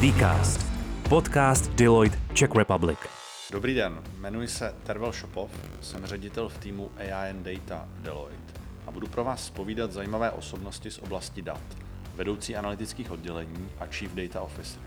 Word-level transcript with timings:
Dcast. 0.00 0.66
Podcast 1.08 1.70
Deloitte 1.70 2.18
Czech 2.34 2.54
Republic. 2.54 2.98
Dobrý 3.52 3.74
den, 3.74 4.02
jmenuji 4.18 4.48
se 4.48 4.74
Tervel 4.82 5.12
Šopov, 5.12 5.50
jsem 5.80 6.06
ředitel 6.06 6.48
v 6.48 6.58
týmu 6.58 6.90
AI 6.96 7.30
and 7.30 7.42
Data 7.42 7.88
Deloitte 7.98 8.60
a 8.86 8.90
budu 8.90 9.06
pro 9.06 9.24
vás 9.24 9.50
povídat 9.50 9.92
zajímavé 9.92 10.30
osobnosti 10.30 10.90
z 10.90 10.98
oblasti 10.98 11.42
dat, 11.42 11.60
vedoucí 12.14 12.56
analytických 12.56 13.10
oddělení 13.10 13.68
a 13.80 13.86
Chief 13.86 14.14
Data 14.14 14.40
Officer. 14.40 14.82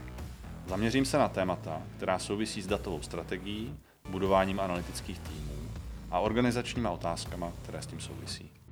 Zaměřím 0.67 1.05
se 1.05 1.17
na 1.17 1.29
témata, 1.29 1.81
která 1.97 2.19
souvisí 2.19 2.61
s 2.61 2.67
datovou 2.67 3.01
strategií, 3.01 3.75
budováním 4.09 4.59
analytických 4.59 5.19
týmů 5.19 5.69
a 6.11 6.19
organizačníma 6.19 6.91
otázkama, 6.91 7.51
které 7.63 7.81
s 7.81 7.87
tím 7.87 7.99
souvisí. 7.99 8.62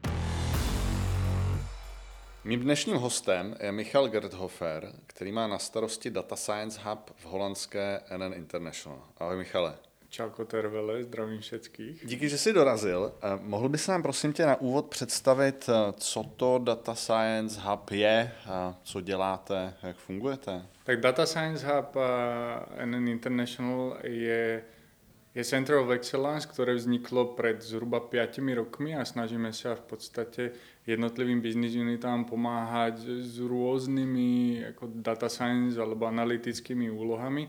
Mým 2.43 2.59
dnešním 2.59 2.97
hostem 2.97 3.55
je 3.59 3.71
Michal 3.71 4.07
Gerthofer, 4.07 4.93
který 5.07 5.31
má 5.31 5.47
na 5.47 5.59
starosti 5.59 6.09
Data 6.09 6.35
Science 6.35 6.81
Hub 6.83 7.11
v 7.15 7.25
holandské 7.25 8.02
NN 8.17 8.33
International. 8.33 9.02
Ahoj 9.17 9.38
Michale. 9.38 9.75
Čauko 10.09 10.45
Tervele, 10.45 11.03
zdravím 11.03 11.41
všetkých. 11.41 12.05
Díky, 12.05 12.30
že 12.30 12.38
jsi 12.38 12.53
dorazil. 12.53 13.13
Eh, 13.21 13.39
mohl 13.41 13.69
bys 13.69 13.88
nám 13.88 14.02
prosím 14.02 14.33
tě 14.33 14.45
na 14.45 14.61
úvod 14.61 14.85
představit, 14.85 15.69
eh, 15.69 15.93
co 15.97 16.23
to 16.23 16.59
Data 16.63 16.95
Science 16.95 17.61
Hub 17.61 17.91
je, 17.91 18.31
co 18.83 19.02
děláte, 19.02 19.73
jak 19.83 19.97
fungujete? 19.97 20.66
Tak 20.83 20.99
Data 20.99 21.25
Science 21.25 21.67
Hub 21.67 21.95
NN 22.85 23.08
International 23.08 23.97
je 24.03 24.63
je 25.35 25.44
Center 25.44 25.80
of 25.80 25.88
Excellence, 25.95 26.44
ktoré 26.44 26.75
vzniklo 26.75 27.39
pred 27.39 27.63
zhruba 27.63 28.03
5 28.03 28.44
rokmi 28.52 28.91
a 28.91 29.08
snažíme 29.08 29.55
sa 29.55 29.80
v 29.80 29.83
podstate 29.95 30.44
jednotlivým 30.85 31.41
business 31.41 31.77
unitám 31.77 32.26
pomáhať 32.26 33.05
s 33.22 33.38
rôznymi 33.38 34.63
ako 34.73 35.02
data 35.02 35.30
science 35.30 35.77
alebo 35.77 36.09
analytickými 36.09 36.89
úlohami, 36.89 37.45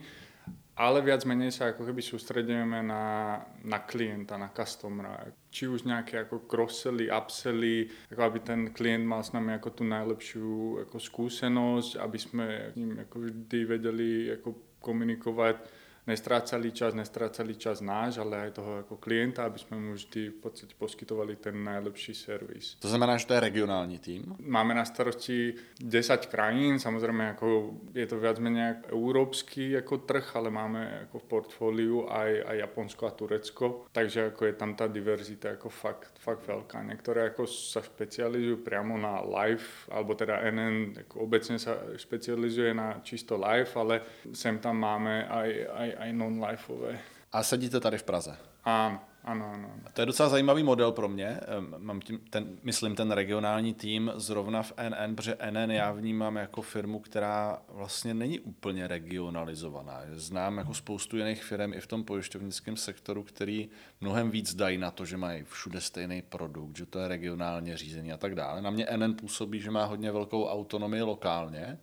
ale 0.72 1.04
viac 1.04 1.28
menej 1.28 1.52
sa 1.52 1.72
ako 1.72 1.84
keby 1.84 2.00
sústredujeme 2.00 2.80
na, 2.80 3.36
na 3.64 3.78
klienta, 3.84 4.40
na 4.40 4.48
customera. 4.52 5.28
Či 5.52 5.68
už 5.68 5.84
nejaké 5.84 6.24
ako 6.24 6.48
cross-selly, 6.48 7.12
upselly, 7.12 7.88
ako 8.08 8.20
aby 8.20 8.38
ten 8.40 8.60
klient 8.72 9.04
mal 9.04 9.20
s 9.20 9.36
nami 9.36 9.52
ako 9.56 9.68
tú 9.80 9.84
najlepšiu 9.84 10.84
ako 10.88 10.96
skúsenosť, 10.96 12.00
aby 12.00 12.18
sme 12.20 12.44
ním 12.76 13.04
ako 13.04 13.16
vždy 13.28 13.58
vedeli 13.68 14.10
ako 14.32 14.80
komunikovať 14.80 15.81
nestrácali 16.06 16.74
čas, 16.74 16.94
nestrácali 16.98 17.54
čas 17.54 17.78
náš, 17.78 18.18
ale 18.18 18.48
aj 18.48 18.58
toho 18.58 18.72
ako 18.82 18.98
klienta, 18.98 19.46
aby 19.46 19.58
sme 19.62 19.78
mu 19.78 19.90
vždy 19.94 20.34
v 20.34 20.38
podstate 20.42 20.74
poskytovali 20.74 21.38
ten 21.38 21.54
najlepší 21.62 22.14
servis. 22.14 22.74
To 22.82 22.90
znamená, 22.90 23.18
že 23.18 23.30
to 23.30 23.34
je 23.38 23.46
regionálny 23.46 23.98
tým? 24.02 24.34
Máme 24.42 24.74
na 24.74 24.82
starosti 24.82 25.54
10 25.78 26.26
krajín, 26.26 26.82
samozrejme 26.82 27.38
ako 27.38 27.46
je 27.94 28.06
to 28.10 28.18
viac 28.18 28.42
menej 28.42 28.82
európsky 28.90 29.78
ako 29.78 30.02
trh, 30.02 30.26
ale 30.34 30.50
máme 30.50 30.80
ako 31.08 31.16
v 31.22 31.26
portfóliu 31.30 31.96
aj, 32.10 32.30
aj 32.50 32.56
Japonsko 32.66 33.02
a 33.06 33.12
Turecko, 33.14 33.66
takže 33.94 34.34
ako 34.34 34.42
je 34.50 34.54
tam 34.58 34.74
tá 34.74 34.90
diverzita 34.90 35.54
ako 35.54 35.70
fakt, 35.70 36.18
fakt 36.18 36.42
veľká. 36.42 36.82
Niektoré 36.82 37.30
ako 37.30 37.46
sa 37.46 37.78
špecializujú 37.78 38.66
priamo 38.66 38.98
na 38.98 39.22
live, 39.22 39.86
alebo 39.86 40.18
teda 40.18 40.42
NN 40.50 41.06
ako 41.06 41.14
obecne 41.22 41.62
sa 41.62 41.78
špecializuje 41.94 42.74
na 42.74 42.98
čisto 43.06 43.38
live, 43.38 43.70
ale 43.78 44.26
sem 44.34 44.58
tam 44.58 44.82
máme 44.82 45.30
aj, 45.30 45.50
aj 45.70 45.88
aj, 45.96 46.12
non-lifeové. 46.12 46.98
A 47.32 47.42
sedíte 47.42 47.80
tady 47.80 47.98
v 47.98 48.02
Praze? 48.02 48.36
Áno, 48.62 49.00
áno, 49.24 49.44
áno. 49.56 49.66
To 49.92 50.00
je 50.00 50.06
docela 50.06 50.28
zajímavý 50.28 50.62
model 50.62 50.92
pro 50.92 51.08
mě. 51.08 51.40
Mám 51.78 52.00
tím, 52.00 52.18
ten, 52.30 52.58
myslím 52.62 52.94
ten 52.94 53.10
regionální 53.10 53.74
tým 53.74 54.12
zrovna 54.14 54.62
v 54.62 54.72
NN, 54.88 55.14
protože 55.16 55.36
NN 55.50 55.70
já 55.70 55.92
vnímám 55.92 56.36
jako 56.36 56.62
firmu, 56.62 57.00
která 57.00 57.58
vlastně 57.68 58.14
není 58.14 58.40
úplně 58.40 58.86
regionalizovaná. 58.86 60.00
Znám 60.14 60.58
jako 60.58 60.74
spoustu 60.74 61.16
jiných 61.16 61.44
firm 61.44 61.72
i 61.74 61.80
v 61.80 61.86
tom 61.86 62.04
pojišťovnickém 62.04 62.76
sektoru, 62.76 63.22
který 63.22 63.68
mnohem 64.00 64.30
víc 64.30 64.54
dají 64.54 64.78
na 64.78 64.90
to, 64.90 65.04
že 65.04 65.16
mají 65.16 65.44
všude 65.44 65.80
stejný 65.80 66.22
produkt, 66.22 66.76
že 66.76 66.86
to 66.86 66.98
je 66.98 67.08
regionálně 67.08 67.76
řízení 67.76 68.12
a 68.12 68.16
tak 68.16 68.34
dále. 68.34 68.62
Na 68.62 68.70
mě 68.70 68.86
NN 68.96 69.14
působí, 69.14 69.60
že 69.60 69.70
má 69.70 69.84
hodně 69.84 70.12
velkou 70.12 70.46
autonomii 70.46 71.02
lokálně. 71.02 71.78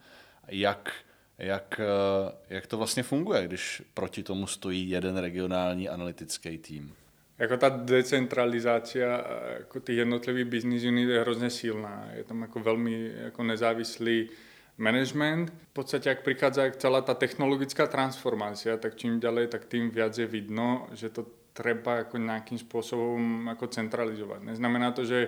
Jak 0.48 0.94
jak, 1.40 1.80
eh, 1.80 2.32
jak 2.50 2.68
to 2.68 2.78
vlastně 2.78 3.04
funguje, 3.04 3.48
když 3.48 3.82
proti 3.94 4.24
tomu 4.24 4.48
stojí 4.48 4.90
jeden 4.90 5.18
regionální 5.18 5.90
analytický 5.90 6.58
tým? 6.58 6.94
Jako 7.40 7.58
ta 7.58 7.70
decentralizácia 7.70 9.26
jako 9.60 9.80
tých 9.80 9.98
jednotlivých 9.98 10.46
business 10.46 10.84
unit 10.84 11.10
je 11.10 11.22
hrozně 11.22 11.50
silná. 11.50 12.10
Je 12.14 12.24
tam 12.24 12.42
jako 12.42 12.60
velmi 12.60 13.12
jako 13.16 13.44
nezávislý 13.44 14.30
management. 14.78 15.52
V 15.52 15.74
podstate, 15.74 16.12
ak 16.12 16.24
prichádza 16.24 16.72
celá 16.80 17.04
tá 17.04 17.14
technologická 17.14 17.88
transformácia, 17.88 18.80
tak 18.80 18.96
čím 18.96 19.20
ďalej, 19.20 19.48
tak 19.48 19.68
tým 19.68 19.92
viac 19.92 20.16
je 20.18 20.28
vidno, 20.28 20.88
že 20.96 21.12
to 21.12 21.28
treba 21.54 22.08
ako 22.08 22.16
nejakým 22.16 22.56
spôsobom 22.56 23.52
ako 23.52 23.68
centralizovať. 23.68 24.44
Neznamená 24.44 24.92
to, 24.96 25.04
že 25.04 25.28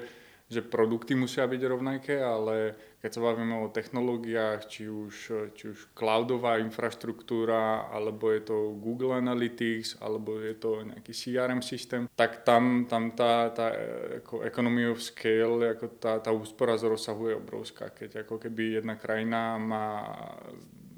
že 0.52 0.60
produkty 0.60 1.16
musia 1.16 1.48
byť 1.48 1.62
rovnaké, 1.64 2.20
ale 2.20 2.76
keď 3.00 3.12
sa 3.16 3.24
bavíme 3.24 3.56
o 3.64 3.72
technológiách, 3.72 4.68
či 4.68 4.92
už, 4.92 5.16
či 5.56 5.72
už 5.72 5.96
cloudová 5.96 6.60
infraštruktúra, 6.60 7.88
alebo 7.88 8.28
je 8.36 8.44
to 8.44 8.76
Google 8.76 9.16
Analytics, 9.16 10.04
alebo 10.04 10.44
je 10.44 10.52
to 10.60 10.84
nejaký 10.84 11.16
CRM 11.16 11.64
systém, 11.64 12.12
tak 12.20 12.44
tam, 12.44 12.84
tam 12.92 13.16
tá, 13.16 13.48
tá 13.56 13.72
ako 14.20 14.44
economy 14.44 14.92
of 14.92 15.00
scale, 15.00 15.72
ako 15.72 15.86
tá, 15.96 16.20
tá 16.20 16.36
úspora 16.36 16.76
z 16.76 16.92
rozsahu 16.92 17.32
je 17.32 17.40
obrovská. 17.40 17.88
Keď 17.96 18.28
ako 18.28 18.36
keby 18.44 18.84
jedna 18.84 19.00
krajina 19.00 19.56
má, 19.56 20.04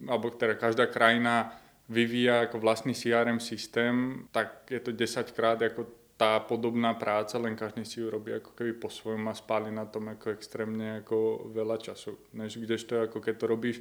alebo 0.09 0.33
teda 0.33 0.57
každá 0.57 0.89
krajina 0.89 1.53
vyvíja 1.93 2.49
ako 2.49 2.57
vlastný 2.57 2.97
CRM 2.97 3.37
systém, 3.37 4.25
tak 4.33 4.65
je 4.65 4.81
to 4.81 4.89
10 4.89 5.29
krát 5.29 5.61
ako 5.61 6.02
tá 6.23 6.39
podobná 6.39 6.95
práca, 6.95 7.35
len 7.35 7.51
každý 7.51 7.83
si 7.83 7.99
ju 7.99 8.07
robí 8.07 8.31
ako 8.31 8.55
keby 8.55 8.79
po 8.79 8.87
svojom 8.87 9.27
a 9.27 9.35
spáli 9.35 9.75
na 9.75 9.83
tom 9.83 10.07
ako 10.07 10.31
extrémne 10.31 11.03
ako 11.03 11.51
veľa 11.51 11.75
času. 11.83 12.15
Než 12.31 12.63
kdežto 12.63 13.03
ako 13.03 13.19
keď 13.19 13.35
to 13.43 13.45
robíš 13.51 13.77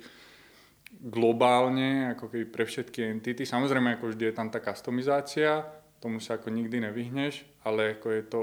globálne, 0.91 2.11
ako 2.19 2.27
keby 2.27 2.51
pre 2.51 2.67
všetky 2.67 3.07
entity. 3.07 3.47
Samozrejme, 3.47 3.95
ako 3.95 4.11
vždy 4.11 4.25
je 4.27 4.35
tam 4.35 4.51
tá 4.51 4.59
customizácia, 4.59 5.63
tomu 6.03 6.19
sa 6.19 6.35
ako 6.35 6.51
nikdy 6.51 6.83
nevyhneš, 6.83 7.47
ale 7.63 7.95
ako 7.95 8.09
je 8.11 8.23
to 8.27 8.41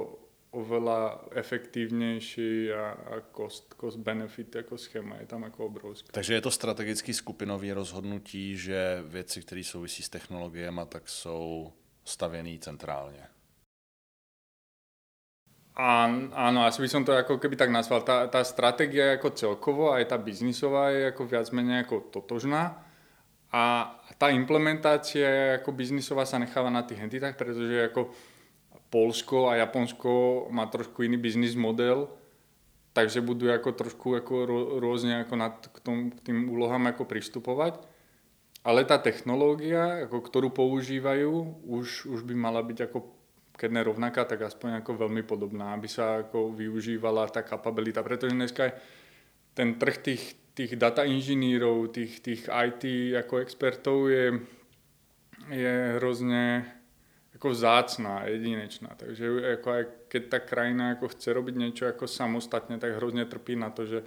oveľa 0.50 1.30
efektívnejší 1.38 2.74
a, 2.74 2.86
a 2.96 3.16
cost, 3.36 3.76
cost 3.78 4.02
benefit 4.02 4.56
ako 4.56 4.82
schéma 4.82 5.22
je 5.22 5.28
tam 5.30 5.44
ako 5.46 5.70
obrovský. 5.70 6.10
Takže 6.10 6.34
je 6.34 6.42
to 6.42 6.52
strategický 6.52 7.14
skupinový 7.14 7.76
rozhodnutí, 7.76 8.58
že 8.58 9.04
věci, 9.06 9.42
které 9.42 9.62
souvisí 9.62 10.02
s 10.02 10.10
technologiemi, 10.10 10.82
tak 10.90 11.10
jsou 11.10 11.74
stavěné 12.02 12.58
centrálně. 12.58 13.39
Áno, 15.80 16.68
asi 16.68 16.84
by 16.84 16.90
som 16.92 17.08
to 17.08 17.16
ako 17.16 17.40
keby 17.40 17.56
tak 17.56 17.72
nazval. 17.72 18.04
Tá, 18.04 18.28
tá 18.28 18.44
stratégia 18.44 19.16
ako 19.16 19.32
celkovo, 19.32 19.96
aj 19.96 20.12
tá 20.12 20.20
biznisová 20.20 20.92
je 20.92 21.08
ako 21.08 21.24
viac 21.24 21.48
menej 21.56 21.88
ako 21.88 22.12
totožná. 22.12 22.84
A 23.56 23.96
tá 24.20 24.28
implementácia 24.28 25.56
ako 25.64 25.72
biznisová 25.72 26.28
sa 26.28 26.36
necháva 26.36 26.68
na 26.68 26.84
tých 26.84 27.00
entitách, 27.00 27.40
pretože 27.40 27.96
ako 27.96 28.12
Polsko 28.92 29.48
a 29.48 29.56
Japonsko 29.56 30.52
má 30.52 30.68
trošku 30.68 31.08
iný 31.08 31.16
biznis 31.16 31.56
model, 31.56 32.12
takže 32.92 33.24
budú 33.24 33.48
ako 33.48 33.72
trošku 33.72 34.20
ako 34.20 34.34
rôzne 34.84 35.24
ako 35.24 35.34
nad, 35.40 35.56
k, 35.64 35.78
tom, 35.80 36.12
k 36.12 36.20
tým 36.28 36.52
úlohám 36.52 36.92
ako 36.92 37.08
pristupovať. 37.08 37.80
Ale 38.68 38.84
tá 38.84 39.00
technológia, 39.00 40.04
ako 40.04 40.28
ktorú 40.28 40.52
používajú, 40.52 41.64
už, 41.64 42.12
už 42.12 42.28
by 42.28 42.36
mala 42.36 42.60
byť 42.60 42.92
ako 42.92 43.19
keď 43.60 43.70
ne 43.76 43.84
rovnaká, 43.84 44.24
tak 44.24 44.48
aspoň 44.48 44.80
ako 44.80 45.04
veľmi 45.04 45.28
podobná, 45.28 45.76
aby 45.76 45.92
sa 45.92 46.24
ako 46.24 46.56
využívala 46.56 47.28
tá 47.28 47.44
kapabilita. 47.44 48.00
Pretože 48.00 48.32
dneska 48.32 48.72
ten 49.52 49.76
trh 49.76 50.00
tých, 50.00 50.24
tých 50.56 50.80
data 50.80 51.04
inžinírov, 51.04 51.92
tých, 51.92 52.24
tých 52.24 52.48
IT 52.48 52.84
ako 53.20 53.44
expertov 53.44 54.08
je, 54.08 54.40
je 55.52 55.74
hrozne 56.00 56.64
ako 57.36 57.52
vzácná, 57.52 58.32
jedinečná. 58.32 58.96
Takže 58.96 59.60
ako 59.60 59.68
aj 59.76 59.84
keď 60.08 60.22
tá 60.32 60.40
krajina 60.40 60.96
ako 60.96 61.12
chce 61.12 61.30
robiť 61.36 61.56
niečo 61.60 61.84
ako 61.92 62.08
samostatne, 62.08 62.80
tak 62.80 62.96
hrozne 62.96 63.28
trpí 63.28 63.60
na 63.60 63.76
to, 63.76 63.84
že, 63.84 64.00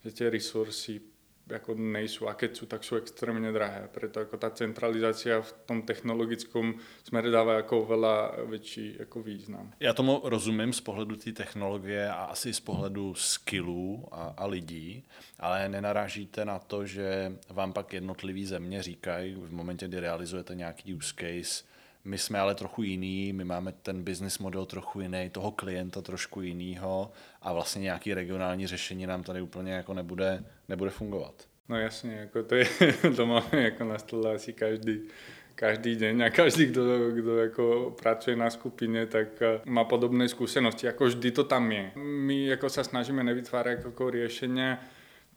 že 0.00 0.10
tie 0.16 0.32
resursy 0.32 1.13
ako 1.44 1.76
nejsú 1.76 2.24
a 2.28 2.34
keď 2.34 2.50
sú, 2.56 2.64
tak 2.64 2.80
sú 2.84 2.96
extrémne 2.96 3.52
drahé. 3.52 3.88
Preto 3.92 4.24
ako 4.24 4.40
tá 4.40 4.48
centralizácia 4.48 5.44
v 5.44 5.50
tom 5.68 5.78
technologickom 5.84 6.80
smere 7.04 7.28
dáva 7.28 7.60
ako 7.60 7.84
veľa 7.84 8.14
väčší 8.48 9.04
ako 9.04 9.20
význam. 9.20 9.72
Já 9.80 9.92
tomu 9.92 10.20
rozumím 10.24 10.72
z 10.72 10.80
pohledu 10.80 11.16
té 11.16 11.32
technologie 11.32 12.08
a 12.08 12.24
asi 12.24 12.54
z 12.54 12.60
pohledu 12.60 13.14
skillů 13.14 14.08
a, 14.12 14.34
a 14.36 14.46
lidí, 14.46 15.04
ale 15.40 15.68
nenarážíte 15.68 16.44
na 16.44 16.58
to, 16.58 16.86
že 16.86 17.32
vám 17.50 17.72
pak 17.72 17.92
jednotlivý 17.92 18.46
země 18.46 18.82
říkají 18.82 19.34
v 19.34 19.52
momentě, 19.52 19.88
kdy 19.88 20.00
realizujete 20.00 20.54
nějaký 20.54 20.94
use 20.94 21.14
case, 21.16 21.64
my 22.04 22.18
jsme 22.18 22.38
ale 22.38 22.54
trochu 22.54 22.82
jiný, 22.82 23.32
my 23.32 23.44
máme 23.44 23.72
ten 23.72 24.04
business 24.04 24.38
model 24.38 24.66
trochu 24.66 25.00
jiný, 25.00 25.30
toho 25.30 25.50
klienta 25.52 26.02
trošku 26.02 26.40
jinýho 26.40 27.12
a 27.42 27.52
vlastně 27.52 27.82
nějaký 27.82 28.14
regionální 28.14 28.66
řešení 28.66 29.06
nám 29.06 29.22
tady 29.22 29.40
úplně 29.40 29.72
jako 29.72 29.94
nebude, 29.94 30.44
nebude 30.68 30.90
fungovat. 30.90 31.34
No 31.68 31.80
jasne, 31.80 32.28
ako 32.28 32.44
to 32.44 32.54
je, 32.60 32.68
to 33.16 33.24
máme 33.24 33.72
ako 33.72 33.82
na 33.88 33.96
stole 33.96 34.36
asi 34.36 34.52
každý, 34.52 35.08
každý 35.56 35.96
deň 35.96 36.14
a 36.20 36.28
každý, 36.28 36.68
kto, 36.68 36.82
kto 37.16 37.32
ako 37.40 37.64
pracuje 37.96 38.36
na 38.36 38.52
skupine, 38.52 39.08
tak 39.08 39.40
e, 39.40 39.64
má 39.64 39.88
podobné 39.88 40.28
skúsenosti. 40.28 40.84
Ako 40.84 41.08
vždy 41.08 41.32
to 41.32 41.48
tam 41.48 41.72
je. 41.72 41.96
My 41.96 42.52
ako 42.52 42.68
sa 42.68 42.84
snažíme 42.84 43.24
nevytvárať 43.24 43.80
ako 43.80 44.12
riešenia, 44.12 44.76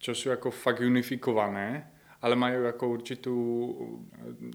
čo 0.03 0.11
sú 0.11 0.35
ako 0.35 0.51
fakt 0.51 0.83
unifikované, 0.83 1.87
ale 2.27 2.35
majú 2.35 2.67
ako 2.67 2.85
určitú, 2.91 3.35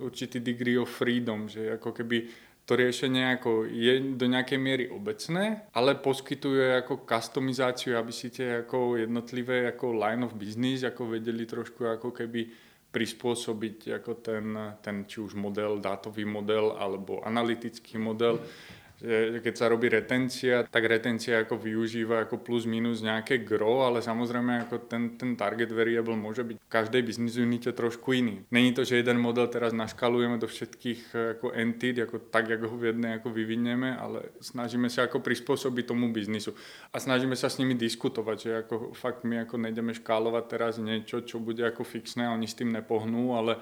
určitý 0.05 0.45
degree 0.45 0.77
of 0.77 0.93
freedom, 0.93 1.49
že 1.49 1.73
ako 1.81 1.97
keby 1.97 2.29
to 2.63 2.77
riešenie 2.77 3.41
ako 3.41 3.67
je 3.67 4.15
do 4.15 4.29
nejakej 4.29 4.61
miery 4.61 4.85
obecné, 4.93 5.67
ale 5.75 5.99
poskytuje 5.99 6.85
ako 6.85 7.09
customizáciu, 7.09 7.97
aby 7.97 8.13
si 8.13 8.29
tie 8.29 8.63
ako 8.63 9.01
jednotlivé 9.01 9.73
ako 9.73 9.97
line 9.97 10.23
of 10.23 10.37
business 10.37 10.85
ako 10.85 11.17
vedeli 11.17 11.49
trošku 11.49 11.89
ako 11.89 12.13
keby 12.13 12.47
prispôsobiť 12.93 13.97
ako 13.99 14.13
ten, 14.21 14.47
ten 14.85 15.09
či 15.09 15.25
už 15.25 15.33
model, 15.33 15.81
dátový 15.81 16.29
model 16.29 16.77
alebo 16.77 17.25
analytický 17.25 17.97
model. 17.97 18.37
Mm 18.37 18.82
keď 19.43 19.55
sa 19.59 19.67
robí 19.67 19.91
retencia, 19.91 20.63
tak 20.63 20.87
retencia 20.87 21.43
ako 21.43 21.59
využíva 21.59 22.23
ako 22.25 22.39
plus 22.39 22.65
minus 22.71 23.03
nejaké 23.03 23.43
gro, 23.43 23.83
ale 23.83 23.99
samozrejme 23.99 24.67
ako 24.67 24.87
ten, 24.87 25.19
ten 25.19 25.35
target 25.35 25.75
variable 25.75 26.15
môže 26.15 26.47
byť 26.47 26.57
v 26.57 26.71
každej 26.71 27.03
business 27.03 27.35
unite 27.35 27.75
trošku 27.75 28.15
iný. 28.15 28.47
Není 28.55 28.73
to, 28.73 28.87
že 28.87 29.03
jeden 29.03 29.19
model 29.19 29.51
teraz 29.51 29.75
naškalujeme 29.75 30.39
do 30.39 30.47
všetkých 30.47 31.01
ako 31.39 31.51
entity, 31.51 32.07
ako 32.07 32.31
tak, 32.31 32.47
ako 32.47 32.71
ho 32.71 32.77
v 32.79 32.95
jednej 32.95 33.19
ako 33.19 33.29
vyvinieme, 33.35 33.99
ale 33.99 34.31
snažíme 34.39 34.87
sa 34.87 35.11
ako 35.11 35.19
prispôsobiť 35.19 35.85
tomu 35.91 36.15
biznisu. 36.15 36.55
A 36.95 37.03
snažíme 37.03 37.35
sa 37.35 37.51
s 37.51 37.59
nimi 37.59 37.75
diskutovať, 37.75 38.37
že 38.39 38.51
ako 38.63 38.95
fakt 38.95 39.27
my 39.27 39.43
ako 39.43 39.59
nejdeme 39.59 39.91
škálovať 39.99 40.45
teraz 40.47 40.79
niečo, 40.79 41.27
čo 41.27 41.43
bude 41.43 41.67
ako 41.67 41.83
fixné 41.83 42.31
oni 42.31 42.47
s 42.47 42.55
tým 42.55 42.71
nepohnú, 42.71 43.35
ale 43.35 43.59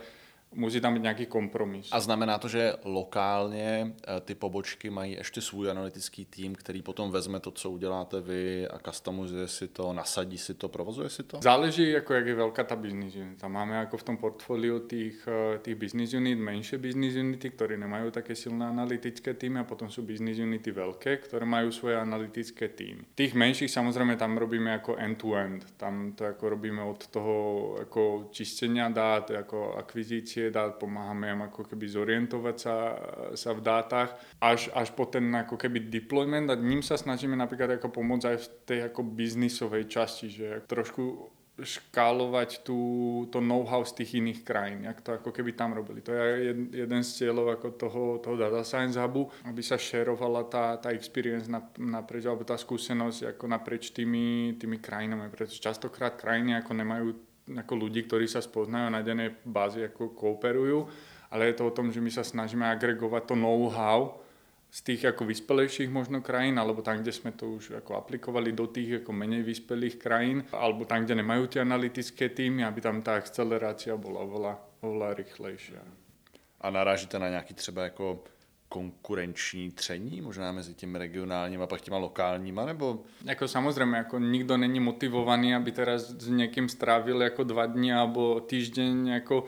musí 0.55 0.81
tam 0.81 0.94
být 0.94 1.02
nějaký 1.02 1.26
kompromis. 1.26 1.88
A 1.93 2.00
znamená 2.00 2.38
to, 2.38 2.49
že 2.49 2.73
lokálně 2.85 3.94
eh, 4.08 4.20
ty 4.20 4.35
pobočky 4.35 4.91
mají 4.91 5.12
ještě 5.12 5.41
svůj 5.41 5.70
analytický 5.70 6.25
tým, 6.25 6.55
který 6.55 6.82
potom 6.82 7.11
vezme 7.11 7.41
to, 7.41 7.50
co 7.50 7.70
uděláte 7.70 8.20
vy 8.20 8.69
a 8.69 8.79
customizuje 8.79 9.49
si 9.49 9.69
to, 9.69 9.93
nasadí 9.93 10.38
si 10.38 10.55
to, 10.55 10.69
provozuje 10.69 11.08
si 11.08 11.23
to? 11.23 11.38
Záleží, 11.43 11.91
jako 11.91 12.14
jak 12.14 12.26
je 12.26 12.35
velká 12.35 12.64
ta 12.64 12.76
business 12.76 13.17
unit. 13.17 13.41
Tam 13.41 13.52
máme 13.52 13.76
jako 13.76 13.97
v 13.97 14.02
tom 14.02 14.17
portfoliu 14.17 14.79
těch, 14.79 15.29
eh, 15.29 15.58
těch 15.58 15.75
business 15.75 16.14
unit 16.14 16.35
menší 16.35 16.76
business 16.76 17.14
unity, 17.14 17.50
které 17.50 17.76
nemají 17.76 18.11
také 18.11 18.35
silné 18.35 18.67
analytické 18.67 19.35
týmy 19.35 19.58
a 19.58 19.64
potom 19.64 19.91
jsou 19.91 20.03
business 20.03 20.38
unity 20.38 20.70
velké, 20.70 21.17
které 21.17 21.46
mají 21.46 21.73
svoje 21.73 21.96
analytické 21.96 22.69
týmy. 22.69 23.03
Tých 23.14 23.35
menších 23.35 23.70
samozřejmě 23.70 24.17
tam 24.17 24.37
robíme 24.37 24.70
jako 24.70 24.96
end-to-end. 24.96 25.75
Tam 25.76 26.12
to 26.12 26.25
jako 26.25 26.49
robíme 26.49 26.82
od 26.82 27.06
toho 27.06 27.76
jako 27.79 28.29
čistenia 28.31 28.88
dát, 28.88 29.31
jako 29.31 29.75
akvizici 29.75 30.40
informácie 30.41 30.51
dát, 30.51 30.81
pomáhame 30.81 31.33
im 31.33 31.43
ako 31.45 31.69
keby 31.69 31.87
zorientovať 31.89 32.57
sa, 32.57 32.77
sa 33.37 33.51
v 33.53 33.61
dátach, 33.61 34.17
až, 34.41 34.73
až 34.73 34.89
po 34.97 35.05
ten 35.05 35.29
ako 35.29 35.61
keby 35.61 35.93
deployment 35.93 36.49
a 36.49 36.57
ním 36.57 36.81
sa 36.81 36.97
snažíme 36.97 37.37
napríklad 37.37 37.77
ako 37.77 37.93
pomôcť 37.93 38.25
aj 38.25 38.37
v 38.41 38.47
tej 38.65 38.81
ako 38.89 39.01
biznisovej 39.05 39.85
časti, 39.91 40.33
že 40.33 40.65
trošku 40.65 41.37
škálovať 41.61 42.65
tú, 42.65 42.81
to 43.29 43.45
know-how 43.45 43.85
z 43.85 44.01
tých 44.01 44.17
iných 44.17 44.41
krajín, 44.49 44.89
jak 44.89 45.05
to 45.05 45.21
ako 45.21 45.29
keby 45.29 45.53
tam 45.53 45.77
robili. 45.77 46.01
To 46.01 46.09
je 46.09 46.57
jeden 46.73 47.03
z 47.05 47.11
cieľov 47.21 47.61
ako 47.61 47.69
toho, 47.77 48.05
toho 48.17 48.37
Data 48.41 48.65
Science 48.65 48.97
Hubu, 48.97 49.29
aby 49.45 49.61
sa 49.61 49.77
šerovala 49.77 50.49
tá, 50.49 50.81
tá 50.81 50.89
experience 50.97 51.53
naprieč, 51.77 52.25
alebo 52.25 52.49
tá 52.49 52.57
skúsenosť 52.57 53.37
ako 53.37 53.45
naprieč 53.45 53.93
tými, 53.93 54.57
tými 54.57 54.81
krajinami, 54.81 55.29
pretože 55.29 55.61
častokrát 55.61 56.17
krajiny 56.17 56.57
ako 56.57 56.73
nemajú 56.73 57.30
ako 57.58 57.75
ľudí, 57.87 58.06
ktorí 58.06 58.31
sa 58.31 58.38
spoznajú 58.38 58.93
na 58.93 59.02
dennej 59.02 59.35
báze 59.43 59.82
ako 59.82 60.14
kooperujú, 60.14 60.87
ale 61.31 61.50
je 61.50 61.55
to 61.58 61.70
o 61.70 61.75
tom, 61.75 61.91
že 61.91 62.02
my 62.02 62.11
sa 62.11 62.26
snažíme 62.26 62.67
agregovať 62.67 63.23
to 63.31 63.35
know-how 63.35 64.19
z 64.70 64.79
tých 64.87 65.02
ako 65.11 65.26
vyspelejších 65.26 65.91
možno 65.91 66.23
krajín, 66.23 66.55
alebo 66.55 66.79
tam, 66.82 67.02
kde 67.02 67.11
sme 67.11 67.35
to 67.35 67.58
už 67.58 67.82
ako 67.82 67.99
aplikovali 67.99 68.55
do 68.55 68.70
tých 68.70 69.02
ako 69.02 69.11
menej 69.11 69.43
vyspelých 69.43 69.99
krajín, 69.99 70.47
alebo 70.55 70.87
tam, 70.87 71.02
kde 71.02 71.19
nemajú 71.19 71.50
tie 71.50 71.61
analytické 71.67 72.31
týmy, 72.31 72.62
aby 72.62 72.79
tam 72.79 73.02
tá 73.02 73.19
akcelerácia 73.19 73.99
bola 73.99 74.23
oveľa, 74.23 74.55
oveľa 74.87 75.08
rýchlejšia. 75.19 75.82
A 76.61 76.70
narážíte 76.70 77.19
na 77.19 77.29
nějaký 77.29 77.55
třeba 77.55 77.85
jako 77.85 78.25
konkurenční 78.70 79.70
tření, 79.70 80.20
možná 80.20 80.52
mezi 80.52 80.75
těmi 80.75 80.99
regionálními 80.99 81.62
a 81.62 81.67
pak 81.67 81.81
těma 81.81 81.99
lokálníma, 81.99 82.64
nebo? 82.64 83.02
Jako 83.25 83.49
samozřejmě, 83.49 83.96
jako 83.96 84.19
nikdo 84.19 84.56
není 84.56 84.81
motivovaný, 84.81 85.55
aby 85.55 85.72
teraz 85.72 86.11
s 86.11 86.28
někým 86.28 86.69
strávil 86.69 87.22
jako 87.22 87.44
dva 87.44 87.67
dny 87.67 87.93
alebo 87.93 88.40
týždeň 88.40 89.06
jako 89.06 89.44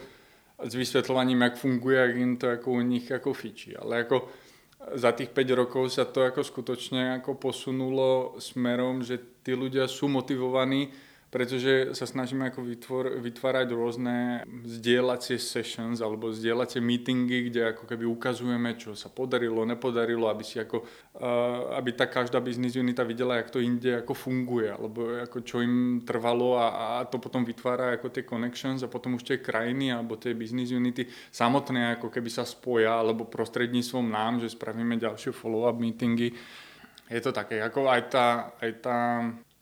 s 0.59 0.75
vysvětlováním, 0.75 1.41
jak 1.41 1.57
funguje, 1.57 1.99
jak 2.01 2.17
jim 2.17 2.37
to 2.37 2.47
jako 2.47 2.71
u 2.71 2.81
nich 2.81 3.11
jako 3.11 3.33
fičí. 3.33 3.77
Ale 3.77 3.97
jako 3.97 4.29
za 4.95 5.13
tých 5.13 5.31
5 5.31 5.51
rokov 5.55 5.95
sa 5.95 6.03
to 6.03 6.27
ako 6.27 6.43
skutočne 6.43 7.23
ako 7.23 7.39
posunulo 7.39 8.35
smerom, 8.43 9.07
že 9.07 9.23
tí 9.47 9.55
ľudia 9.55 9.87
sú 9.87 10.11
motivovaní 10.11 10.91
pretože 11.33 11.97
sa 11.97 12.05
snažíme 12.05 12.53
ako 12.53 12.61
vytvor, 12.61 13.05
vytvárať 13.25 13.73
rôzne 13.73 14.45
zdieľacie 14.69 15.41
sessions 15.41 16.05
alebo 16.05 16.29
zdieľacie 16.29 16.85
meetingy, 16.85 17.49
kde 17.49 17.73
ako 17.73 17.89
keby 17.89 18.05
ukazujeme, 18.05 18.77
čo 18.77 18.93
sa 18.93 19.09
podarilo, 19.09 19.65
nepodarilo, 19.65 20.29
aby 20.29 20.45
si 20.45 20.61
ako, 20.61 20.85
uh, 20.85 21.73
aby 21.81 21.97
tá 21.97 22.05
každá 22.05 22.37
business 22.45 22.77
unita 22.77 23.01
videla, 23.01 23.41
jak 23.41 23.49
to 23.49 23.65
inde 23.65 24.05
ako 24.05 24.13
funguje, 24.13 24.77
alebo 24.77 25.25
ako 25.25 25.41
čo 25.41 25.65
im 25.65 26.05
trvalo 26.05 26.61
a, 26.61 27.01
a 27.01 27.09
to 27.09 27.17
potom 27.17 27.49
vytvára 27.49 27.97
ako 27.97 28.13
tie 28.13 28.29
connections 28.29 28.85
a 28.85 28.93
potom 28.93 29.17
už 29.17 29.25
tie 29.25 29.41
krajiny 29.41 29.89
alebo 29.89 30.21
tie 30.21 30.37
business 30.37 30.69
unity 30.69 31.09
samotné 31.33 31.97
ako 31.97 32.13
keby 32.13 32.29
sa 32.29 32.45
spoja 32.45 33.01
alebo 33.01 33.25
prostredníctvom 33.25 34.05
nám, 34.05 34.45
že 34.45 34.53
spravíme 34.53 35.01
ďalšie 35.01 35.33
follow-up 35.33 35.81
meetingy. 35.81 36.37
Je 37.09 37.21
to 37.25 37.33
také, 37.33 37.65
ako 37.65 37.89
aj 37.89 38.03
tá, 38.13 38.53
aj 38.61 38.71
tá 38.85 38.99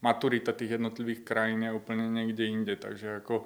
maturita 0.01 0.57
tých 0.57 0.81
jednotlivých 0.81 1.25
krajín 1.25 1.65
je 1.65 1.77
úplne 1.77 2.09
niekde 2.09 2.45
inde, 2.49 2.75
takže 2.77 3.21
ako 3.21 3.45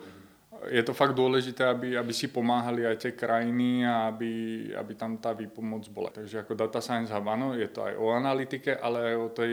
je 0.70 0.82
to 0.86 0.96
fakt 0.96 1.18
dôležité, 1.18 1.66
aby, 1.66 1.98
aby 1.98 2.12
si 2.14 2.30
pomáhali 2.30 2.86
aj 2.86 2.96
tie 2.96 3.12
krajiny 3.12 3.84
a 3.84 4.08
aby, 4.08 4.32
aby 4.72 4.92
tam 4.94 5.18
tá 5.18 5.34
výpomoc 5.34 5.84
bola. 5.90 6.14
Takže 6.14 6.46
ako 6.46 6.56
Data 6.56 6.80
Science 6.80 7.10
Hub, 7.10 7.26
áno, 7.26 7.52
je 7.58 7.68
to 7.68 7.84
aj 7.84 7.94
o 7.98 8.14
analytike, 8.14 8.72
ale 8.78 9.12
aj 9.12 9.16
o 9.18 9.28
tej 9.34 9.52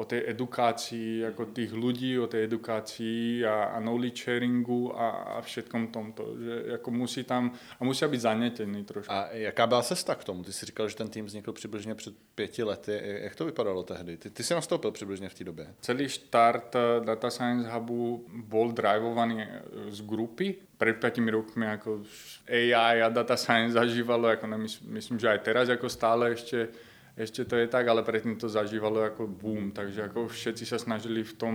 o 0.00 0.04
tej 0.08 0.24
edukácii 0.32 1.28
ako 1.28 1.52
tých 1.52 1.76
ľudí, 1.76 2.16
o 2.16 2.24
tej 2.24 2.48
edukácii 2.48 3.44
a, 3.44 3.76
a 3.76 3.84
knowledge 3.84 4.24
sharingu 4.24 4.96
a, 4.96 5.36
a 5.36 5.44
všetkom 5.44 5.92
tomto. 5.92 6.22
Že 6.40 6.54
ako 6.80 6.88
musí 6.90 7.22
tam, 7.28 7.52
a 7.52 7.80
musia 7.84 8.08
byť 8.08 8.20
zanětený 8.20 8.80
trošku. 8.84 9.12
A 9.12 9.28
jaká 9.36 9.66
byla 9.66 9.82
cesta 9.82 10.14
k 10.14 10.24
tomu? 10.24 10.44
Ty 10.44 10.52
si 10.52 10.66
říkal, 10.66 10.88
že 10.88 10.96
ten 10.96 11.08
tým 11.08 11.24
vznikl 11.26 11.52
přibližně 11.52 11.94
před 11.94 12.14
pěti 12.34 12.62
lety. 12.62 13.00
Jak 13.22 13.34
to 13.34 13.44
vypadalo 13.44 13.82
tehdy? 13.82 14.16
Ty, 14.16 14.30
ty 14.30 14.42
si 14.42 14.54
nastoupil 14.54 14.90
přibližně 14.90 15.28
v 15.28 15.34
té 15.34 15.44
době. 15.44 15.74
Celý 15.80 16.08
štart 16.08 16.76
eh, 16.76 17.04
Data 17.04 17.30
Science 17.30 17.70
Hubu 17.70 18.24
bol 18.28 18.72
drivovaný 18.72 19.42
eh, 19.42 19.62
z 19.90 20.00
grupy. 20.00 20.54
Pred 20.80 20.96
5 20.96 21.28
rokmi 21.28 21.66
ako 21.66 22.00
AI 22.48 23.04
a 23.04 23.08
Data 23.12 23.36
Science 23.36 23.76
zažívalo, 23.76 24.32
ako 24.32 24.48
myslím, 24.96 25.20
že 25.20 25.28
aj 25.28 25.38
teraz 25.44 25.68
ako 25.68 25.92
stále 25.92 26.32
ešte 26.32 26.72
ešte 27.20 27.44
to 27.44 27.60
je 27.60 27.68
tak, 27.68 27.84
ale 27.84 28.00
predtým 28.00 28.40
to 28.40 28.48
zažívalo 28.48 29.04
ako 29.04 29.28
boom, 29.28 29.76
takže 29.76 30.08
ako 30.08 30.32
všetci 30.32 30.64
sa 30.64 30.80
snažili 30.80 31.20
v 31.20 31.36
tom 31.36 31.54